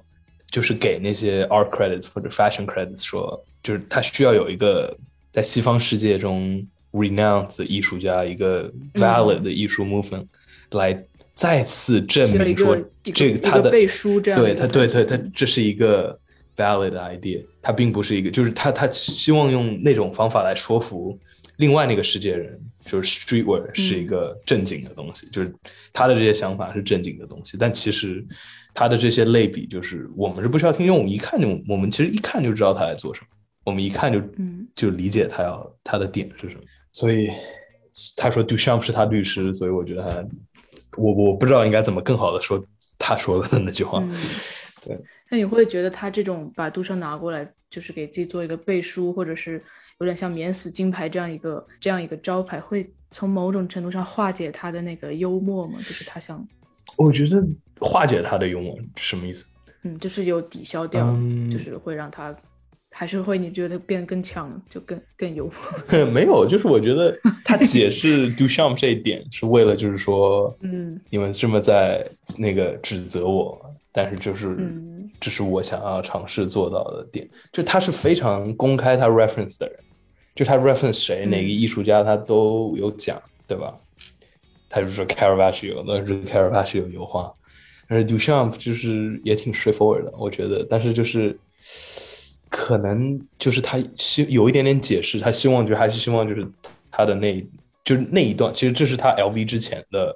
[0.50, 4.94] 就是给那些 art credits 或者 fashion credits 说，就是他需要有一个
[5.32, 10.26] 在西方世界中 renowned 的艺术家，一个 valid 的艺术 movement
[10.72, 11.02] 来
[11.32, 16.18] 再次证明说，这个他的背书这样，对他对对他这是一个
[16.58, 21.18] valid idea，他并不是一个，就是他他希望用那种方法来说服
[21.56, 22.60] 另外那个世界人。
[22.86, 25.52] 就是 streetwear 是一个正经的东西，就是
[25.92, 28.24] 他的这些想法是正经的东西，但其实
[28.72, 33.26] 他的这些类比，就是我们是不需要听，因为我们一看就，我们其实一看就知道他在做什么，
[33.64, 34.22] 我们一看就
[34.72, 36.60] 就理解他要他的点是什么。
[36.92, 37.28] 所以
[38.16, 40.28] 他说 Duchamp 是他律师，所以我觉得他，
[40.96, 42.64] 我我不知道应该怎么更好的说
[42.96, 44.00] 他说的那句话。
[44.84, 44.96] 对，
[45.28, 49.60] 那你会觉得他这种把杜尚拿过来，就是给自己做一个背书，或者是
[49.98, 55.78] 有点像免死金牌这样一个这样一个招牌，会从某种程度上化解他的那个幽默吗？
[55.78, 56.46] 就是他想，
[56.96, 57.44] 我觉得
[57.80, 59.44] 化解他的幽默什么意思？
[59.82, 61.12] 嗯，就是有抵消掉，
[61.50, 62.34] 就是会让他
[62.90, 66.06] 还是会你觉得变得更强，就更更幽默。
[66.06, 72.08] 没有，就是我觉得他解释 Do s h a m 这一点是为了就是说， 嗯，你们这么在
[72.38, 73.60] 那个指责我。
[73.96, 74.54] 但是就是，
[75.18, 77.26] 这是我想要尝试做到的点。
[77.50, 79.78] 就他是非常公开他 reference 的人，
[80.34, 83.74] 就他 reference 谁哪个艺术家他都有讲，对吧？
[84.68, 87.32] 他就说 Caravaggio，那是 Caravaggio 油画。
[87.88, 90.62] 但是 Duchamp 就是也挺 straightforward 的，我觉得。
[90.68, 91.34] 但是就是
[92.50, 96.46] 可能就是他希有一点点解释，他希望就还是希望就是
[96.90, 97.40] 他的那
[97.82, 100.14] 就是那一段，其实这是他 LV 之前的。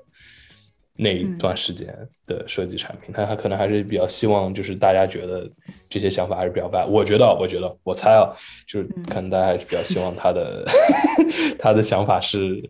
[1.03, 1.97] 那一段时间
[2.27, 5.51] 的设计产品，他他可能还是比较希望，就是大家觉得
[5.89, 6.87] 这些想法还是比较 bad。
[6.87, 8.29] 我觉得，我觉得，我猜啊，
[8.67, 10.65] 就是可能大家还是比较希望他的
[11.59, 12.63] 他的想法是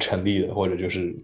[0.00, 1.14] 成立的，或者就是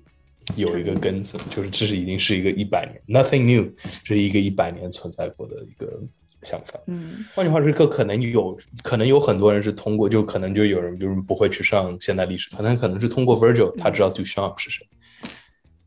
[0.57, 3.67] 有一个根子，就是这是已经是一个一百年 nothing new，
[4.05, 5.99] 这是一个一百年存在过的一个
[6.43, 6.79] 想法。
[6.89, 14.87] 嗯，换句话说，可能有可能有很多人是通过，就可能就有人就是不会去上现代历史，可能可能是通过 Virgil，他知道 Duchamp 是谁。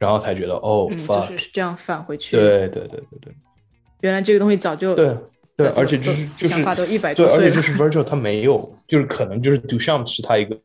[0.03, 2.35] 然后才觉得哦，就是这样返回去。
[2.35, 3.33] 对对对对对，
[4.01, 5.17] 原来这个东西早就对
[5.55, 7.41] 对，而且就是就是想法都一百多岁了。
[7.41, 10.59] 对，而且就是 Virgil 他没有，就是可能就是 Duchamp 是他一个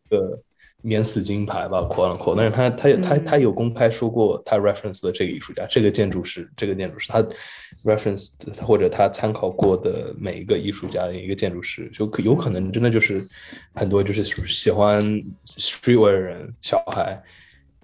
[0.82, 2.34] 免死金牌吧，quote unquote。
[2.36, 7.22] 但是他他他他有公开说过他 reference 的这个艺术家，这个建筑师，这个建筑师他
[7.84, 8.30] reference
[8.62, 13.24] 或者他参考过的每一个艺术家的一个建筑师，就有可能真的就是
[13.74, 15.00] 很多就是喜欢
[15.46, 17.22] streetwear 的人小孩。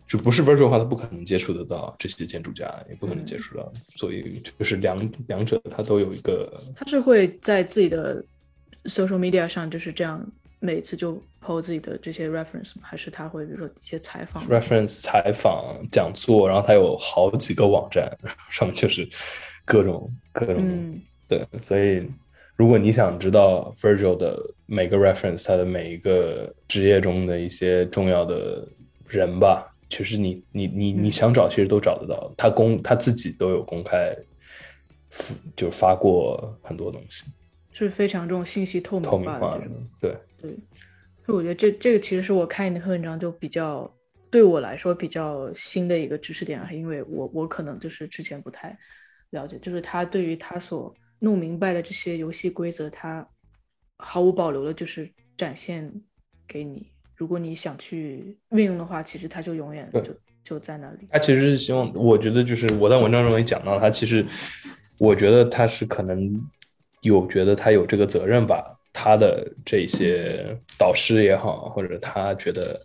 [0.06, 6.52] 就不是 Virgil 的话，他不可能接触得到这些建筑家，也不可能接触到，所以就是两两者他都有一个。
[6.76, 8.22] 他是会在自己的
[8.84, 10.24] social media 上就是这样，
[10.60, 12.82] 每次就 po 自己的这些 reference 吗？
[12.82, 18.14] 还是他会比如说一些采访？reference 采访讲座，然后他有好几个网站
[18.50, 19.08] 上面就是
[19.64, 22.06] 各种各种对，所以
[22.56, 28.68] 如果你想知道 Virgil 的每个 reference，他的每一个职业中的一些重要的
[29.08, 29.70] 人吧。
[29.94, 32.34] 其实你你你你想找，其实都找得到。
[32.36, 34.12] 他公他自己都有公开，
[35.54, 37.24] 就发过很多东西，
[37.70, 39.68] 是非常这种信息透明透明化的。
[40.00, 40.50] 对对，
[41.24, 43.88] 所以我觉得这这个其实是我看你的篇文章就比较
[44.32, 48.76] 对我来说比较新的一个知识点，因为我我可能就是之前不太
[49.30, 53.24] 了解，就是他对于他所弄明白的这些游戏规则，他
[53.98, 55.88] 毫无保留的就是展现
[56.48, 56.90] 给你。
[57.16, 61.06] 如果你想去运用的话，其实它就永远就就在那里。
[61.10, 64.24] 他其实是希望，我觉得就是我在文章中也讲到，他其实
[64.98, 66.40] 我觉得他是可能
[67.02, 72.80] 有觉得他有这个责任，吧他的这些导师也好，或者他觉得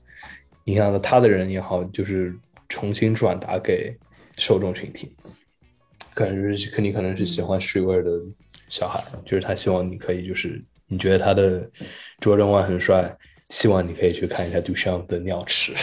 [0.66, 2.36] 影响到他的人也好，就是
[2.68, 3.96] 重新转达给
[4.38, 5.16] 受众群体。
[6.14, 8.12] 可能是肯定可能是喜欢水味的
[8.70, 11.70] 小孩，就是他希望你可以就是你觉得他的
[12.20, 13.16] 卓人万很帅。
[13.50, 15.74] 希望你可以去看一下 Duchamp 的尿池。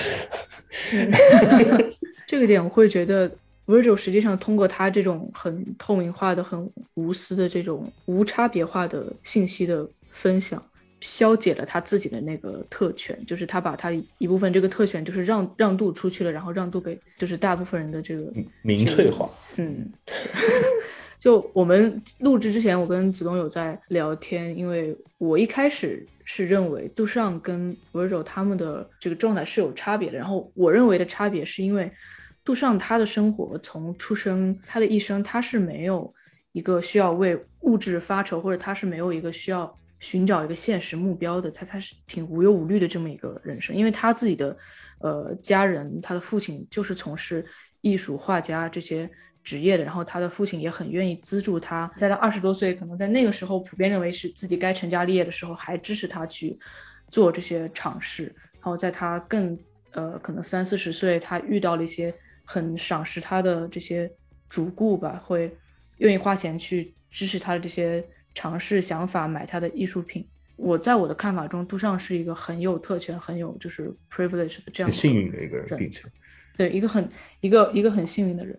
[2.27, 3.31] 这个点我会觉得
[3.67, 10.63] ，Virgil 实际上通过他这种很透明化的、很无私的这种无差别化的信息的分享，
[11.01, 19.29] 消解了他自己的那个特权，就是他把他一部分这个特权就是让让渡出去了，然后让渡给就是大部分人的这个民粹化。
[19.57, 19.91] 嗯。
[21.27, 30.17] 就我们录制之前，我跟子东有在聊天，因为我一开始是认为杜尚跟 Virgil 他们的这个状态是有差别的。
[30.17, 31.91] 然后我认为的差别是因为
[32.45, 36.15] 杜尚他的生活从出生他的一生他是没有
[36.53, 44.57] 一个需要为物质发愁，或者他是没有一个需要寻找一个现实目标的，他他是挺无忧无虑的这么一个人生，因为他自己的
[45.01, 47.45] 呃家人，他的父亲就是从事
[47.81, 49.11] 艺术画家这些。
[49.47, 56.59] 职业的，然后他的父亲也很愿意资助他，在他二十多岁，可能在那个时候普遍认为是自己该成家立业的时候，还支持他去
[57.09, 58.25] 做这些尝试。
[58.55, 59.57] 然后在他更
[59.93, 62.13] 呃可能三四十岁，他遇到了一些
[62.45, 64.11] 很赏识他的这些
[64.49, 65.57] 主顾吧，会
[65.99, 70.27] 愿意花钱去支持他的这些尝试想法，买他的艺术品。
[70.57, 75.91] 我在我的看法中，杜尚是一个很有特权、很有就是 privilege 的这样幸运的一个人，
[76.57, 77.09] 对一个很
[77.41, 78.59] 一个一个很幸运的人。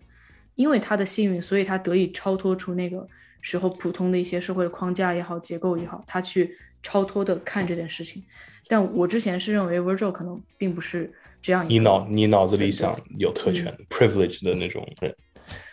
[0.58, 3.06] 因为他的幸运，所以他得以超脱出那个
[3.40, 6.52] 时候普通的一些社会的框架也好，结构也好，他去
[6.82, 8.20] 超脱的看这件事情。
[8.66, 11.64] 但我之前是认为 Virgil 可能并不是这样。
[11.68, 15.14] 你脑你脑子里想有特权、privilege 的那种人。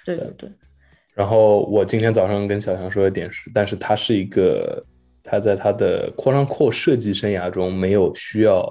[0.06, 0.52] 对对对。
[1.16, 4.86] 然后我今天早上跟小强说的点是，但是他是一个
[5.24, 8.64] 他在他的扩张扩设计生涯中没有需要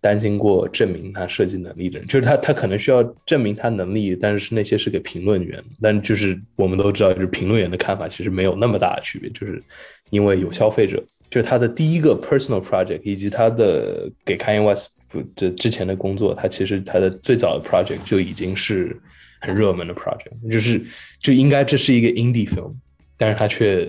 [0.00, 9.62] 担心过证明他设计能力的人，就是他他可能需要证明他能力，但是那些是给评论员，但就是我们都知道，就是评论员的看法其实没有那么大的区别，就是
[10.10, 14.92] 因为有消费者，就是他的第一个 personal project 以及他的给 Kanye West
[15.34, 18.96] 这之前的工作，他其实他的最早的 project 就已经是。
[19.40, 20.84] 很热门的 project，就是
[21.22, 22.74] 就应该这是一个 indie film，
[23.16, 23.88] 但是他却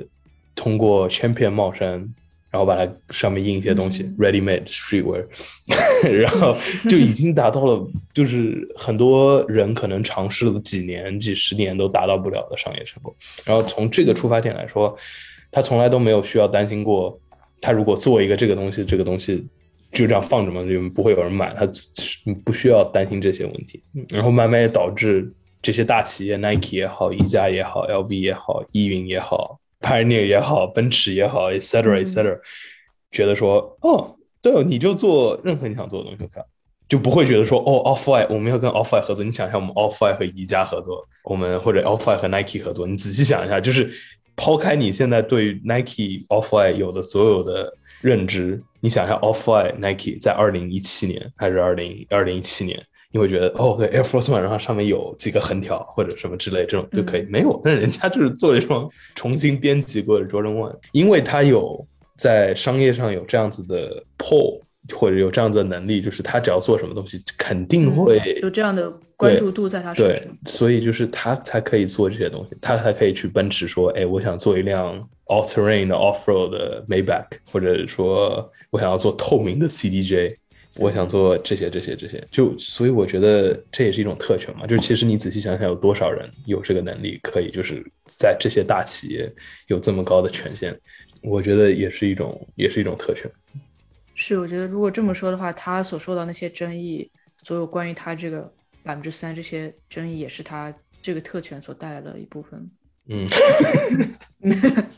[0.53, 2.07] 通过 Champion 帽衫，
[2.51, 5.25] 然后把它上面印一些东西，ready made streetwear，
[6.09, 6.55] 然后
[6.89, 13.15] 就已经达到了，就是很多人可能尝试了几年、几十年都达到不了的商业成功。
[13.45, 14.95] 然后从这个出发点来说，
[15.51, 17.19] 他从来都没有需要担心过，
[17.61, 19.45] 他如果做一个这个东西，这个东西
[19.91, 21.67] 就这样放着嘛，就不会有人买，他
[22.43, 23.81] 不需要担心这些问题。
[24.09, 25.31] 然后慢慢也导致。
[25.61, 32.39] 这些大企业，Nike 也好，宜家也好，LV 也好，依云也好，Pioneer 也好，奔驰也好，etc etc，
[33.11, 36.43] 觉得说，哦，对哦，你就做任何你想做的东西，看，
[36.87, 43.91] 就不会觉得说，哦，Off White，我们要跟 Off White 合作，你想一下，我们 Off White 和宜家合作，我们或者 Off White 和 Nike 合作，你仔细想一下，就是
[44.35, 52.81] 抛开你现在对 Nike Off White 有的所有的认知，你想一下，Off White Nike 在二零一七年还是二零二零一七年？
[53.11, 57.23] 你会觉得哦，对，Air Force One，然后上面有几个横条或者什么之类，这种就可以。
[57.23, 61.83] 没有，但是人家就是做了一双重新编辑过的 Jordan One，因为他有
[62.15, 64.61] 在商业上有这样子的 pull，
[64.93, 70.27] 或者有这样子的能力，就是他只要做什么东西，肯定会有这样的关注度在他身上。
[70.27, 74.95] 对，所以就是他才可以做这些东西，他才可以去奔驰说，哎，我想做一辆
[75.25, 80.35] All Terrain 的 Off Road 的 Maybach，或者说我想要做透明的 CDJ。
[80.79, 84.65] 我想做这些，这些，这些，就所以我觉得这也是一种特权嘛。
[84.65, 89.29] 就是其实你仔细想想，有多少人有这个能力，可以就是在这些大企业
[89.67, 90.77] 有这么高的权限？
[91.21, 93.29] 我觉得也是一种，也是一种特权。
[94.15, 97.11] 是，我觉得如果这么说的话，他所受到那些争议，
[97.43, 98.49] 所有关于他这个
[98.81, 102.71] 百分之三这些争议，也是他这个特权所带来的一部分。
[103.07, 103.27] 嗯。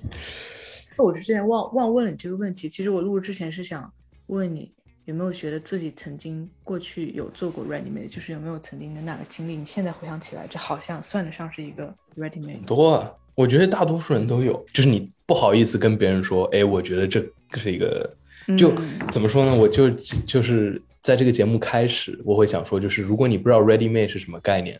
[0.98, 3.92] 那我之前忘忘问了你这个问题，其实我录之前是想
[4.28, 4.72] 问你。
[5.06, 9.56] 有没有觉得自己曾经过去有做过 ready made，就是有没有曾经的那个经历？
[9.56, 12.64] 你现在回想起来，这好像算得上是一个 ready made。
[12.66, 17.20] 多，啊，我觉得大多数人都有，就是你不好意思跟别人说，哎，我觉得这
[17.56, 18.16] 是一个，
[18.56, 18.72] 就
[19.12, 19.56] 怎么说呢？
[19.56, 24.80] 我就就是在这个节目开始，我会想说，就是如果你不知道 ready made 是什么概念，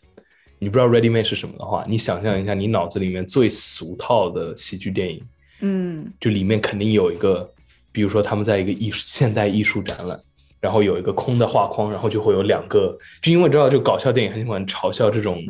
[0.60, 5.22] 你不知道 ready made 是什么的话，你想象一下，你脑子里面最俗套的喜剧电影，
[5.60, 7.52] 嗯，就里面肯定有一个。
[7.92, 10.18] 比如说，他们在一个艺术现代艺术展览，
[10.60, 15.42] 然后有一个空的画框，然后就会有两个，就因为知道，就搞笑电影很喜欢嘲笑这种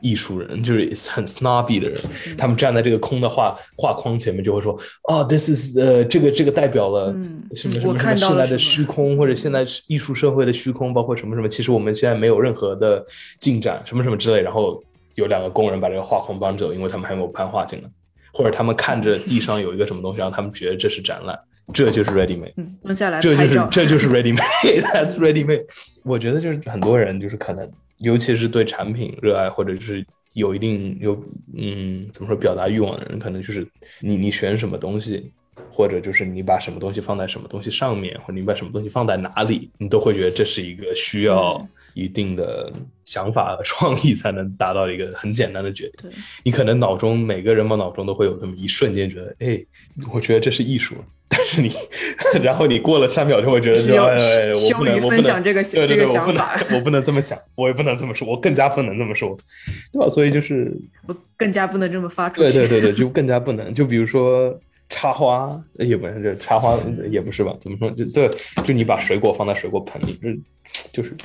[0.00, 0.80] 艺术人，就是
[1.10, 2.00] 很 snobby 的人，
[2.38, 4.78] 他们站在这个空的画画框前面，就会说，
[5.08, 7.12] 哦，this is 呃，这个这个代表了
[7.54, 13.04] 什么什么什么现在的虚空，或者现在艺术社会的虚空，包括什么什么，其实我们现在没有任何的
[13.38, 14.82] 进展，什么什么之类，然后
[15.16, 17.90] 有两个工人把这个画框搬走，因为他们还没有搬画进来，
[18.32, 21.36] 或者他们看着地上有一个什么东西，让他们觉得这是展览。
[21.72, 25.64] 这就是 ready made，嗯，蹲下来这就是这就是 ready made，that's ready made。
[26.04, 30.04] 我觉得就是很多人就是可能，尤其是对产品热爱或者是
[30.34, 31.22] 有一定有
[31.56, 33.66] 嗯怎么说表达欲望的人，可能就是
[34.00, 35.30] 你你选什么东西，
[35.70, 42.72] 或者就是你把什么东西放在什么东西上面，或者你把什么东西放在哪里，你都会觉得这是一个需要一定的
[43.04, 46.10] 想法和创意才能达到一个很简单的决定。
[46.44, 49.62] 你可能脑中每个人嘛脑中都会有那么一瞬间觉得，哎，
[50.12, 50.94] 我觉得这是艺术。
[51.32, 51.70] 但是你，
[52.42, 59.38] 然后你过了三秒就会觉得说，哎，我不能，我不能这个对对对，我不能，我不能这么想，我也不能这么说，我更加不能这么说，
[59.92, 60.08] 对吧？
[60.08, 60.76] 所以就是
[61.06, 62.40] 我更加不能这么发出。
[62.40, 63.72] 对对对对， 就更加不能。
[63.72, 64.58] 就比如说
[64.88, 66.76] 插花，也不是这插花
[67.08, 67.54] 也不是吧？
[67.60, 67.88] 怎么说？
[67.92, 68.28] 就对，
[68.66, 70.18] 就你把水果放在水果盆里，
[70.92, 71.16] 就就是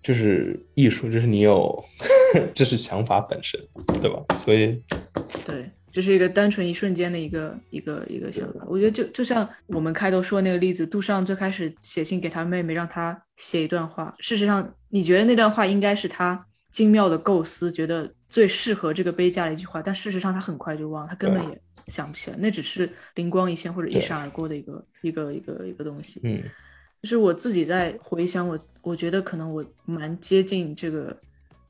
[0.00, 1.84] 就是艺术，就是你有，
[2.54, 3.60] 这是想法本身，
[4.00, 4.22] 对吧？
[4.36, 4.80] 所以
[5.44, 5.68] 对。
[5.94, 14.12] 这是一个单纯一瞬间的一个一个一个想法，我觉得就就像我们开头说那个例子，杜尚最开始写信给他妹妹，让他写一段话。
[14.18, 26.20] 事实上，你觉得那段话应该是他精妙的构思，觉得最适合这个杯架的一句话，但事实上他很快就忘了，他根本也想不起来，那只是灵光一现或者一闪而过的一个一个一个一个东西。
[26.24, 26.42] 嗯，
[27.02, 31.16] 就是我自己在回想，我我觉得可能我蛮接近这个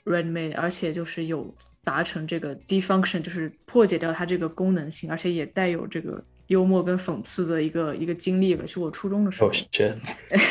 [0.06, 1.54] ready made，而且就是有。
[1.84, 8.64] 达成这个 defunction 就是破解掉它这个功能性，而且也带有这个幽默跟讽刺的一个一个经历吧。
[8.66, 9.96] 是我初中的时候，真，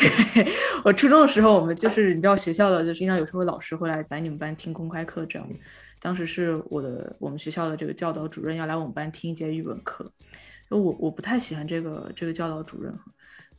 [0.86, 5.48] 我初中的时候，我们就是你知道学校的，就是经常有时候老师会来来你们班听公开课这样。
[6.00, 10.12] 当时是我的我们学校的这个教导主任要来我们班听一节语文课，
[10.70, 12.94] 我我不太喜欢这个这个教导主任。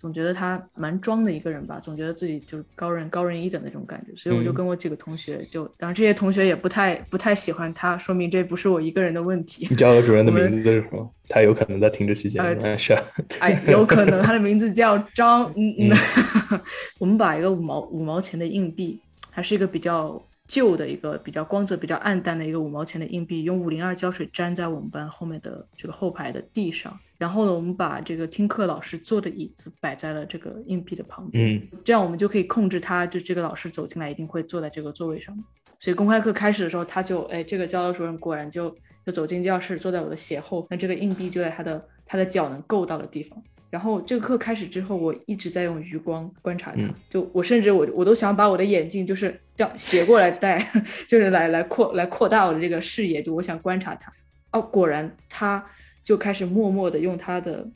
[0.04, 9.66] 总觉得他蛮装的一个人吧，总觉得自己就是高人高人一等那种感觉，所以我就跟我几个同学，就当然这些同学也不太不太喜欢他，说明这不是我一个人的问题。
[9.70, 11.10] 你教导主任的名字是什么？
[11.26, 12.76] 他有可能在听这期节目。
[12.76, 12.94] 是，
[13.40, 15.50] 哎，有可能他的名字叫张。
[15.56, 16.60] 嗯嗯，
[17.00, 19.00] 我们把一个五毛五毛钱的硬币，
[19.32, 20.22] 它是一个比较。
[20.54, 26.96] 旧的一个比较光泽比较暗淡的一个五毛钱的硬币，用五零二胶水粘在我们班后面的这个后排的地上。
[27.18, 31.56] 然后呢，我们把这个听课老师坐的椅子摆在了这个硬币的旁边。
[31.56, 35.36] 嗯，这样我们就可以控制他，就这个老师走进来一定会坐在这个座位上。
[35.80, 38.72] 所以公开课开始的时候，他就哎，这个教导主任果然就
[39.04, 43.42] 就走进教室，坐在我的斜后，那这个硬币就在他的他的脚能够到的地方。
[43.74, 50.64] 然后这个课开始之后，我一直在用余光观察他，就我甚至我我都想把我的眼镜就是这样斜过来戴，
[51.10, 54.12] 就是来来扩来扩大我的这个视野，就我想观察他。
[54.52, 55.66] 哦，果然他
[56.04, 57.66] 就开始默默的用他的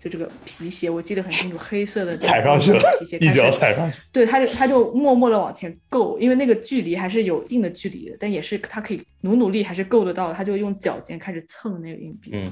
[0.00, 3.98] 就这个皮鞋，我记得很清楚，黑色的踩上去了，皮鞋一脚踩上去。
[4.10, 12.50] 对，他就他就默默的往前够，因为那个距离还是有一定的距离的，但也是他可以努努力还是够得到，他就用脚尖开始蹭那个硬币，嗯，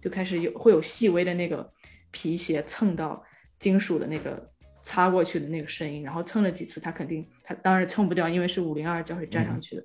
[0.00, 1.68] 就开始有会有细微的那个。
[2.10, 3.22] 皮鞋蹭到
[3.58, 4.50] 金属的那个
[4.82, 9.84] 擦过去的那个声音，然后蹭了几次，他肯定他当然蹭不掉，因为是五零二胶水粘上去的，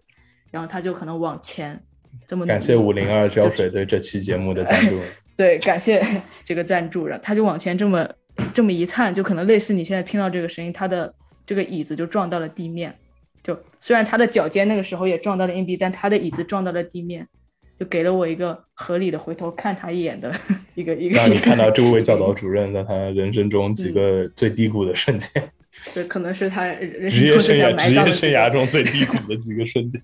[0.52, 1.82] 然后他就可能往前
[2.28, 5.00] 这么感谢五零二胶水对这期节目的赞助，
[5.36, 6.06] 对，感谢
[6.46, 8.08] 这个赞助，然后他就往前这么
[8.54, 11.14] 这么一探，就可能类似你现在听到这个声音，他的
[11.46, 12.96] 这个椅子就撞到了地面，
[13.42, 17.28] 就虽然他的脚尖那个时候也撞到了硬币，但他的椅子撞到了地面。
[17.82, 20.32] 就给了我一个合理的回头看他一眼的
[20.76, 21.16] 一个一个。
[21.16, 25.44] 让你看到这位教导主任在他人生中几个最低谷的瞬间。
[25.96, 26.72] 对，可能是他
[27.10, 30.00] 职业生涯职业生涯中最低谷的几个瞬间。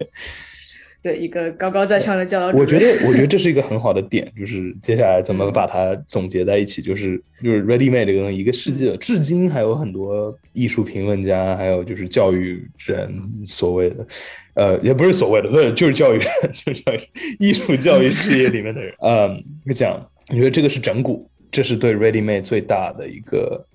[1.08, 13.10] 对一个高高在上的教导，我觉得我觉得这是一个很好的点，就是接下来怎么把它总结在一起，就是就是 Ready Made 这个一个世纪了，至今还有很多艺术评论家，还有就是教育人
[13.45, 14.08] 所谓的，
[14.55, 16.99] 呃，也不是所谓的，不是就是教育人， 就是教育
[17.39, 19.41] 艺术教育事业里面的人，嗯，
[19.74, 23.66] 讲，你觉得这个是整蛊，这是对 Ready Made 最大的一个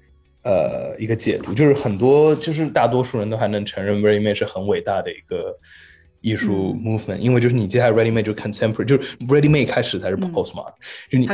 [0.43, 5.57] 呃一个解读，就是很多就是大多数人都还能承认 Ready Made 是很伟大的一个。
[6.23, 10.73] 艺术 movement，因为就是你接下来 ready made 就 contemporary，就是 ready made 开始才是 postmodern，
[11.11, 11.27] 就你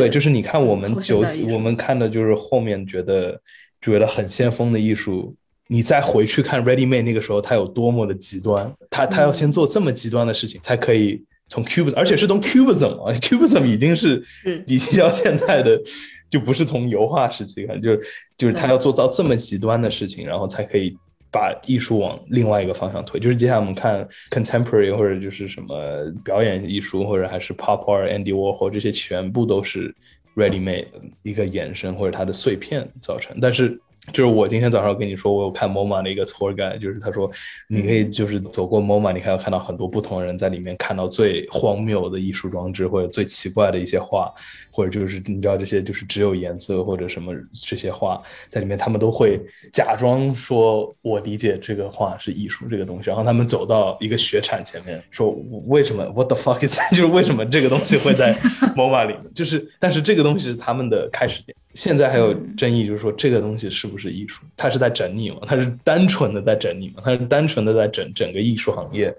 [0.00, 3.40] 对，就是你看我们九我们看的就是后面觉得
[3.80, 5.34] 觉得很先锋的艺术，
[5.68, 14.22] 你再回去看 ready made 那个时候它有多么的极端，他他要先做这么极端的事情才可以从 cubism，而且是从 cubism 啊，cubism 已经是
[14.66, 15.80] 比较现代的，
[16.28, 18.00] 就不是从油画时期看，就是
[18.36, 20.94] 就是他要做到这么极端的事情，然后才可以。
[21.34, 25.76] 把艺术往另外一个方向推，就是接下来我们看 contemporary 或者就是什么
[26.24, 29.92] 表演艺术，或者还是 pop art、Andy Warhol 这些全部都是
[30.36, 30.86] ready made
[31.24, 33.76] 一个衍生或者它的碎片造成，但是。
[34.12, 37.30] 就是我今天早上跟你说，我有看 MoMA 的一个 tour guide，就是他说
[37.68, 44.32] 你可以就是走过 MoMA，你还要看到很多不同人在里面看到最荒谬的艺术装置，或者最奇怪的一些画，
[44.70, 49.40] 或者就是你知道这些就是只有颜色或者什么这些画在里面，他们都会
[49.72, 55.30] 假装说我理解这个画是艺术这个东西，然后他们走到一个雪铲前面说
[55.66, 58.34] 为什么 What the fuck is 就是为什么这个东西会在
[58.76, 59.32] MoMA 里面？
[59.34, 61.56] 就是但是这个东西是他们的开始点。
[61.74, 64.42] 现在还有争议，就是说这个东西是不是艺术？
[64.56, 65.38] 他是在整你吗？
[65.42, 67.02] 他是单纯的在整你吗？
[67.04, 69.12] 他是单纯的在整整个艺术行业，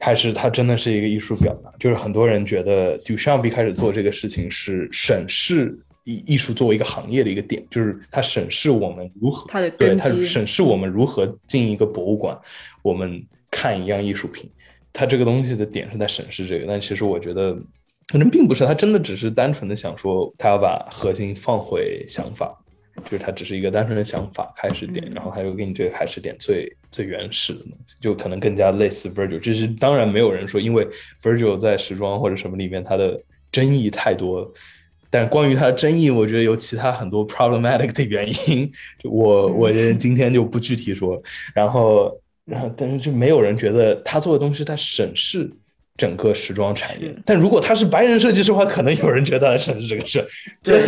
[0.00, 1.72] 还是他真的是一个艺术表达？
[1.78, 9.46] 就是很多人觉得 d u c h a m p 开始做这个事情是审视艺艺术作为一个行业的一个点，就是他审视我们如何，
[9.78, 12.36] 对他审视我们如何进一个博物馆，
[12.82, 14.50] 我们看一样艺术品，
[14.92, 17.56] 他这个东西的点是在审视这个，但其实我觉得。
[18.08, 22.56] 可能并不是他真的只是单纯的想说，他要把核心放回想法，
[23.04, 29.40] 就是他只是一个单纯的想法开始点，然后他又给你这个开始点最最原始的东西，就可能更加类似 Virgil。
[29.40, 30.86] 这是当然没有人说，因为
[31.20, 33.20] Virgil 在时装或者什么里面他的
[33.50, 34.52] 争议太多，
[35.10, 38.70] 但是关于他的争议，我觉得有其他很多 problematic 的原因，
[39.02, 41.20] 我我今天就不具体说。
[41.52, 45.50] 然后然后但是就没有人觉得他做的东西在审视。
[45.96, 50.26] 整个时装产业，但如果他是白人设计师的话，可能有人觉得他审视这个事。
[50.62, 50.78] 这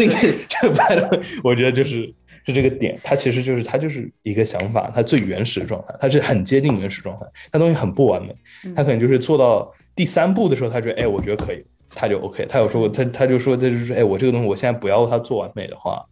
[0.49, 2.13] 这个白的，我觉得就是
[2.47, 8.35] 是这个点，他其实就是他就是一个想法，他最原始的状态，他是很接近原始状态，他东西很不完美，
[8.75, 12.47] 他可能就是做到第三步的时候，他觉得哎，我觉得可以，他就 OK。
[12.47, 16.05] 他有说过，他他就说，这就是哎，我这个东西我现在不要它做完美的话，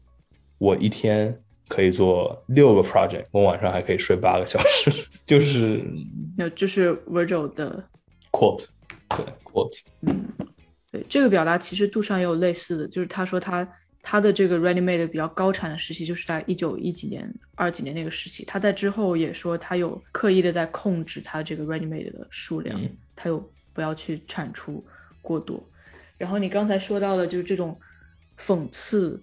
[0.58, 1.34] 我一天
[1.68, 4.90] 可以做六个 project，我晚上还可以睡八个小时，
[5.26, 5.82] 就是
[6.36, 7.84] 那就是 Virgil 的
[8.30, 8.66] quote，
[9.16, 10.24] 对 quote，嗯，
[10.90, 13.66] 对这个表达其实杜尚也有类似的，就是他说他。
[14.08, 18.44] 他的这个 ready made 比较高产的时期，就是在一九一几年、二几年那个时期。
[18.44, 22.80] 他在之后也说，他有刻意的在控制他这个 ready made 的数量，
[23.16, 24.86] 他又不要去产出
[25.20, 25.60] 过多。
[26.16, 27.76] 然后你刚才说到的，就是这种
[28.38, 29.20] 讽刺。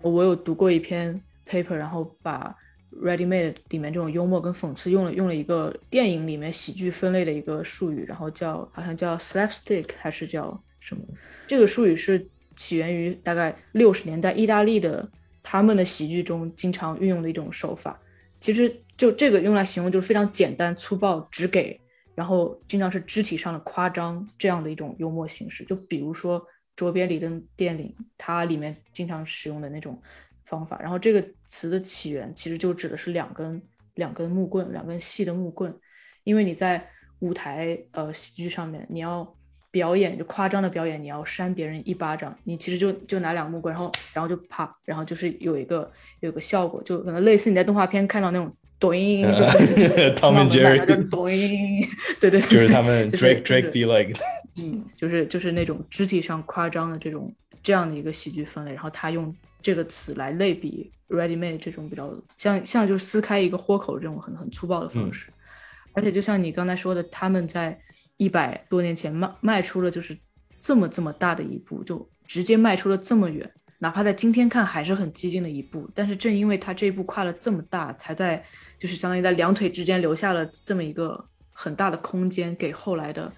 [0.00, 2.54] 我有读过一篇 paper，然后把
[3.02, 11.02] ready made 里面这种幽默跟讽刺用了用了一个电影里面喜剧分类的一个术语，然后叫好像叫 slapstick 还是叫什么？
[11.46, 12.28] 这个术语是。
[12.56, 15.08] 起源于大概六十年代意大利的
[15.42, 17.98] 他们的喜剧中经常运用的一种手法，
[18.38, 21.80] 其实就这个用来形容就是非常简单粗暴，只给，
[22.14, 25.64] 然后经常是肢体上的夸张这样的一种幽默形式。
[25.64, 26.44] 就比如说
[26.76, 29.98] 卓别林的电影，它里面经常使用的那种
[30.50, 30.78] 方法。
[30.82, 33.62] 然后这个词的起源其实就指的是两根
[33.94, 35.74] 两根木棍，两根细的木棍，
[36.24, 36.86] 因为你在
[37.20, 39.34] 舞台呃喜剧上面你要。
[39.72, 51.86] 表演就夸张的表演，你要扇别人一巴掌，你其实就就拿两个木棍，然后然后就啪，然后就是有一个有个效果，就可能类似你在动画片看到那种抖音， 就是 Tom and Jerry，抖音，
[52.20, 54.18] 对对，就是他们 Drake Drake be like，
[54.58, 57.32] 嗯，就是就是那种肢体上夸张的这种
[57.62, 59.32] 这样的一个喜剧分类，然后他用
[59.62, 65.32] 这个词来类比 Ready Made 这种比较像像就是撕开一个豁口这种很很粗暴的方式，
[65.92, 67.80] 而且就像你刚才说的，他们在。
[68.20, 70.14] 一百多年前迈迈出了就是
[70.58, 75.90] 这么这么大的一步，就直接迈出了这么远，哪怕在今天看还是很激进的一步。
[75.94, 78.44] 但是正因为他这一步跨了这么大，才在
[78.78, 83.32] 就是相当于在两腿之间留下了这么一个很大的空间给后来的。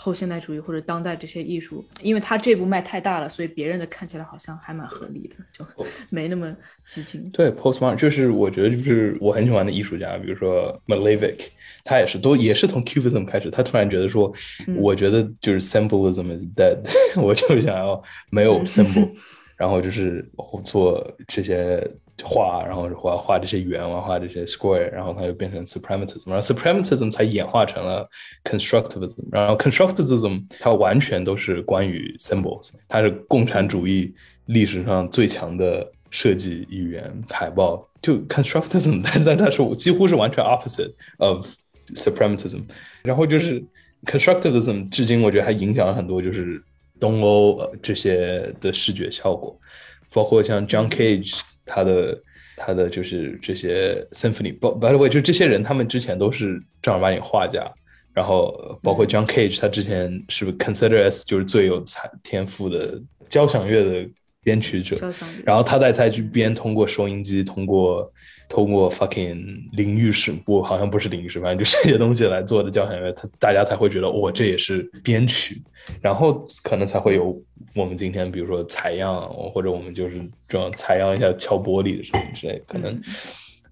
[0.00, 5.66] 后现代主义或者当代这些艺术，因为他这部卖太大了，所以别人的看起来好像还蛮合理的，就
[6.08, 6.56] 没那么
[6.86, 7.28] 激进。
[7.32, 11.48] 对，postmodern 就是我觉得就是我很喜欢的艺术家，比如说 Malevich，
[11.84, 14.32] 他也是都也是从 Cubism 开始，他突然觉得说，
[14.76, 16.78] 我觉得就是 symbolism is dead，
[17.20, 18.00] 我就想要
[18.30, 19.10] 没有 symbol，
[19.58, 20.24] 然后就是
[20.64, 21.84] 做这些。
[22.24, 28.08] 画，然后我要画这些圆，我要画这些 square，然后它就变成 suprematism，然后 suprematism 才演化成了
[28.42, 34.12] constructivism，然后 constructivism 它完全都是关于 symbols，它是共产主义
[34.46, 41.46] 历史上最强的设计语言，海报就 constructivism，但是但是它是几乎是完全 opposite of
[41.94, 42.62] suprematism，
[43.02, 43.64] 然后就是
[44.06, 46.60] constructivism 至今我觉得还影响了很多就是
[46.98, 49.56] 东欧这些的视觉效果，
[50.12, 51.40] 包括像 John Cage。
[51.68, 52.22] 他的
[52.56, 57.70] 他的就是这些 symphony，by the way，就这些人，他们之前都是正儿八经画家，
[58.12, 64.08] 然后包括 John Cage，他之前是不是 consider as 就是最有才天赋的交响乐的
[64.42, 64.96] 编曲者，
[65.44, 68.10] 然后他在他去编通过收音机，通过。
[68.50, 75.62] 通过 fucking 淋浴室，不，好像不是淋浴室，反正就这些东西来做的交响乐，他大家才会觉得，哦，这也是编曲，
[76.00, 77.38] 然后可能才会有
[77.78, 83.00] 我们今天，比如说采样，或者我们就是这样采样一下敲玻璃的声音之类，可能，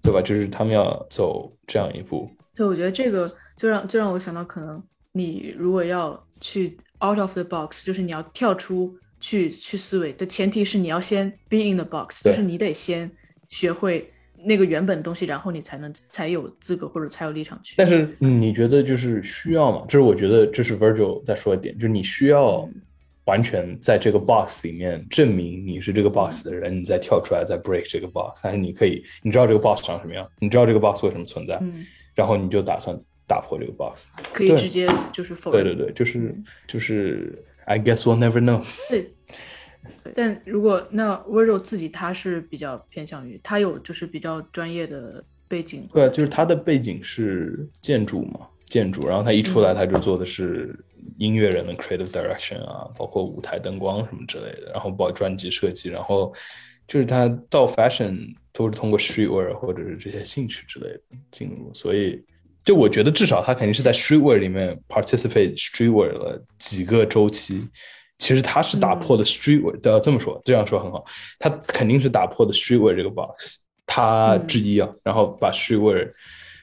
[0.01, 0.21] 对吧？
[0.21, 2.29] 就是他们要走这样一步。
[2.55, 4.81] 对，我觉得这个就让就让我想到，可能
[5.11, 13.11] 你如果要去 out of the box，就是你要跳出去去思维的前提是你要先 be in the box，就是你得先
[13.49, 14.11] 学会。
[14.39, 17.73] 那个原本东西，然后你才能才有资格或者才有立场去。
[17.75, 19.83] 但是你觉得就是需要吗？
[19.89, 22.69] 这是我觉得这是 Virgil 在说一点，就是你需要
[23.27, 28.41] 完全在这个 box 里面证明你是这个 box 的人，你再跳出来再 break 这个 box。
[28.43, 31.61] 但是你可以，你知道这个 box 长什么样，你知道这个 box 为什么存在，
[32.15, 35.63] 然后你就打算打破这个 box，可以直接就是否认。
[35.63, 36.35] 对对对，就是
[36.67, 38.65] 就是 I guess we'll never know。
[38.89, 39.13] 对。
[40.13, 50.77] 但如果那 Virgil 自己他是比较偏向于他有就是比较专业的背景，对，就是他的背景是建筑嘛，建筑，然后他一出来他就做的是
[51.17, 56.33] 音乐人的 creative direction 啊，包括舞台灯光什么之类的，然后包括专辑设计，然后
[56.87, 62.23] 就是他到 fashion 都是通过 streetwear 或者是这些兴趣之类的进入，所以
[62.63, 67.67] 就我觉得至少他肯定是在 streetwear 里面 participate streetwear 了几个周期。
[68.19, 71.05] 其实他是打破的 streetwear，都要这么说，这样说很好。
[71.37, 74.89] 他肯定是打破的 streetwear 这个 box，他之一啊。
[75.03, 76.09] 然后把 streetwear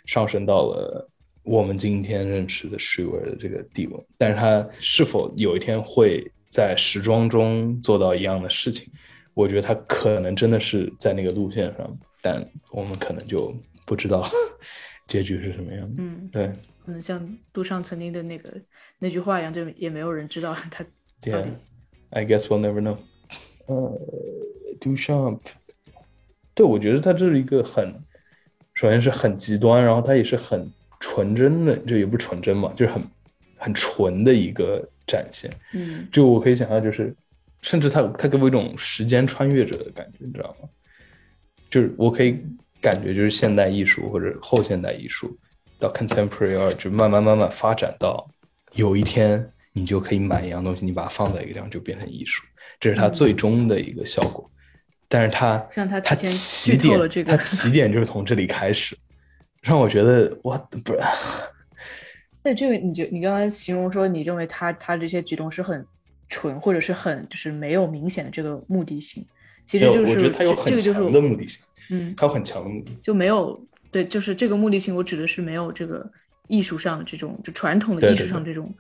[0.04, 1.08] 上升到了
[1.44, 4.06] 我们今天认识的 streetwear 的这个地位。
[4.18, 8.92] 但是他是否有一天会在时装中做到一样的事情？
[9.34, 11.92] 我觉得他可能真的是在那个路线上，
[12.22, 13.54] 但我们可能就
[13.84, 14.28] 不知道
[15.06, 15.94] 结局是什么样的。
[15.98, 16.46] 嗯，对，
[16.84, 18.62] 可能像杜尚曾经的那个
[18.98, 20.84] 那句话一样，就也没有人知道他。
[21.32, 21.50] 到底
[22.10, 22.96] I guess we'll never know。
[23.66, 24.00] 呃
[24.78, 25.40] ，Duchamp，
[26.54, 27.92] 对我觉得他这是一个很，
[28.74, 30.70] 首先是很极端，然后他也是很
[31.06, 33.02] 纯真的，就也不纯真嘛，就是很
[33.58, 35.50] 很纯的一个展现。
[35.74, 37.14] 嗯，就我可以想象，就是
[37.60, 40.68] 甚至他他给我一种时间穿越者的感觉，你知道吗？
[41.68, 42.42] 就是我可以
[42.80, 45.36] 感觉，就是现代艺术或者后现代艺术
[45.78, 48.26] 到 contemporary art，就慢慢慢慢发展到
[48.72, 52.42] 有一天你就可以买一样东西，你把它放在一个地方就变成艺术，
[52.80, 54.50] 这是它最终的一个效果。
[55.06, 58.96] 但是它像他它起点了这个它起点就是从这里开始，
[59.64, 61.00] 让我觉得我，不是
[62.44, 65.84] 那这个你就你刚才形容说，你认为他他这些举动是很
[66.28, 69.24] 纯，或者是很就是没有明显的这个目的性，
[69.64, 72.94] 其实就是我觉得他有很这这个就是强的目的性，嗯，他有很强的目的。
[73.02, 73.58] 就没有
[73.90, 76.06] 对，就是这个目的性，我指的是没有这个
[76.48, 78.70] 艺术上这种就传统的艺术上这种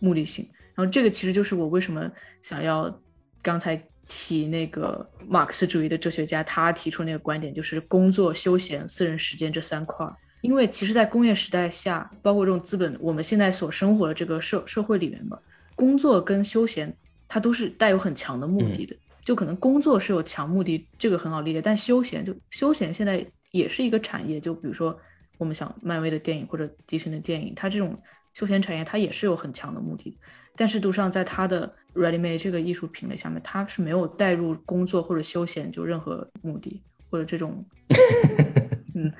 [0.00, 0.46] 目的性。
[0.74, 2.10] 然后这个其实就是我为什么
[2.42, 2.94] 想要
[3.40, 10.14] 刚才提那个马克思主义的哲学家他提出那个观点，就是工作、休闲、私人时间这三块儿。
[10.44, 15.40] 因为其实，在工业时代下，包括这种资本，我们现在所生活的这个社社会里面吧，
[15.74, 16.94] 工作跟休闲
[17.26, 18.94] 它都是带有很强的目的的。
[19.24, 24.38] 就可能工作是有强目的，这个很好理解，但休闲就休闲现在也是一个产业。
[24.38, 24.94] 就比如说
[25.38, 27.98] 我们想漫威的电影或者迪士尼的电影，它这种
[28.34, 30.18] 休闲产业它也是有很强的目的的。
[30.56, 37.64] 但是杜尚在他的 Ready Made 这个艺术品类下面，他是没有带入工作或者休闲就任何目的或者这种
[38.94, 39.10] 嗯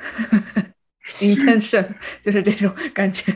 [1.21, 1.87] intention，
[2.23, 3.33] 就是这种感觉。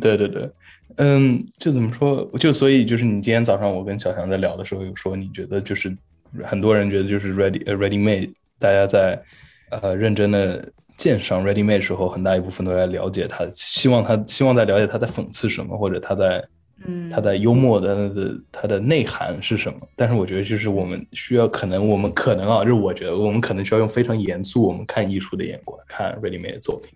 [0.00, 0.50] 对对对，
[0.96, 2.28] 嗯，就怎么说？
[2.38, 5.94] 就所以就是你今天早上我跟小强在聊的时候，有说你觉得就是
[6.42, 9.22] 很多人觉得就是 ready 呃 ready made，大家在
[9.70, 10.66] 呃认真的
[10.96, 16.42] 鉴赏 ready made 时候，很大一部分都在了解他，希望他希望在了解他在讽刺什么，或者他在
[16.86, 19.78] 嗯他在幽默的的他的内涵是什么。
[19.96, 26.90] 但是我觉得就是我们需要，可能我们可能啊，就是我觉得我们可能需要用非常严肃我们看艺术的眼光看 ready made 的作品。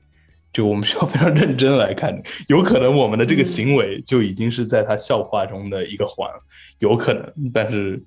[0.58, 6.28] 就我们需要非常认真来看， 有可能我们的这个行为就已经是在他笑话中的一个环，
[6.80, 8.02] 有可能，但是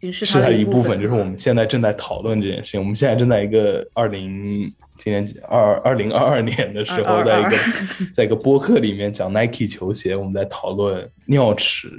[0.00, 2.80] 是是他的一部分，就是我们现在正在讨论这件事情。
[2.80, 7.56] 我们现在正在一个二零今年几二二零二二年的时候，在一个
[8.16, 11.90] 在一个播客里面讲 Nike 球鞋，我们在讨论尿池，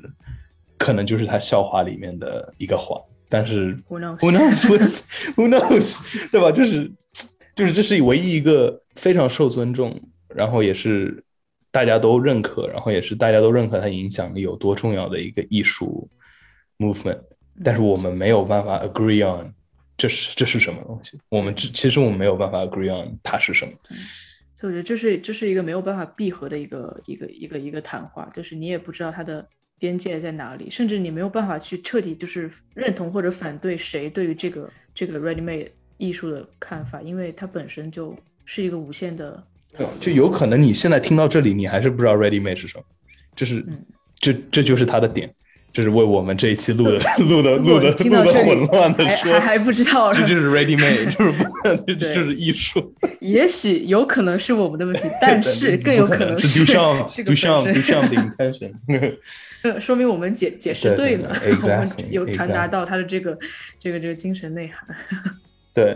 [0.79, 2.99] 可能就是他笑话里面的一个环，
[3.29, 4.61] 但是 Who knows？Who knows?
[4.65, 5.03] Who's-
[5.35, 6.29] Who knows?
[6.31, 6.51] 对吧？
[6.51, 6.91] 就是
[7.55, 11.23] 就是这是唯一一个非常受尊重，然后也是
[11.71, 16.09] 大家都认可，然后也是大家都认可它影响力有多重要的一个艺术
[16.77, 17.21] movement。
[17.63, 19.53] 但是我们没有办法 agree on
[19.97, 21.19] 这是这是什么东西。
[21.29, 23.73] 我们只其实我们没有办法 agree on 它是什么。
[24.59, 29.47] 所以我觉得这是这是一个没有办法闭合的一个一个一个一个谈话，就是你也不知道它的
[29.79, 38.15] 边界在哪里，甚至你没有办法去彻底就是认同或者反对谁对于这个这个 ready made 艺术的看法，因为它本身就
[38.45, 39.43] 是一个无限的。
[39.99, 42.83] 就有可能你现在听到这里，你还是不知道 ready made 是什么，
[43.35, 43.85] 就是嗯
[44.19, 45.33] 这这就是它的点。
[45.73, 46.99] 这是为我们这一期录的
[47.29, 51.43] 录的录的录的混乱的还说还还不知道，这就是 ready made，就是不，
[51.87, 52.93] 这对就是艺术。
[53.21, 58.73] 也许有可能是我们的问题，但是更有可能是个上本 do 身上的 intention。
[59.61, 63.39] 呃说明我们解解释对对了，对我们 exactly，有传达到他的这个
[63.79, 64.85] 这个这个精神内涵。
[65.73, 65.95] 对，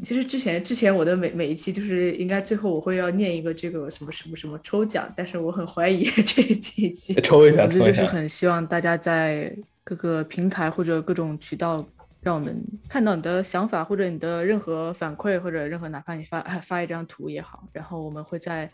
[0.00, 7.14] 其实之前之前我的每每一期就是应该最后我会要念一个这个什么什么什么抽奖，但是我很怀疑这 这一期。
[7.20, 8.04] 抽一下，总之就是。
[8.06, 9.54] 很希望大家在
[9.84, 11.86] 各个平台或者各种渠道，
[12.22, 12.56] 让我们
[12.88, 18.70] 看到你的想法或者你的任何反馈，或者任何哪怕你发发一张图也好，然后我们会在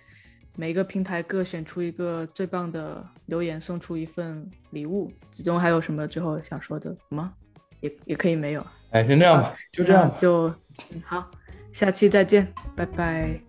[0.54, 5.10] 每一个平台各选出一个最棒的留言，送出一份礼物。
[5.32, 7.32] 其中还有什么最后想说的吗？
[7.80, 10.16] 也也可以没有，哎，先这样吧，就这样吧。
[10.18, 10.52] 就
[10.90, 11.30] 嗯好，
[11.72, 13.40] 下期再见，拜拜。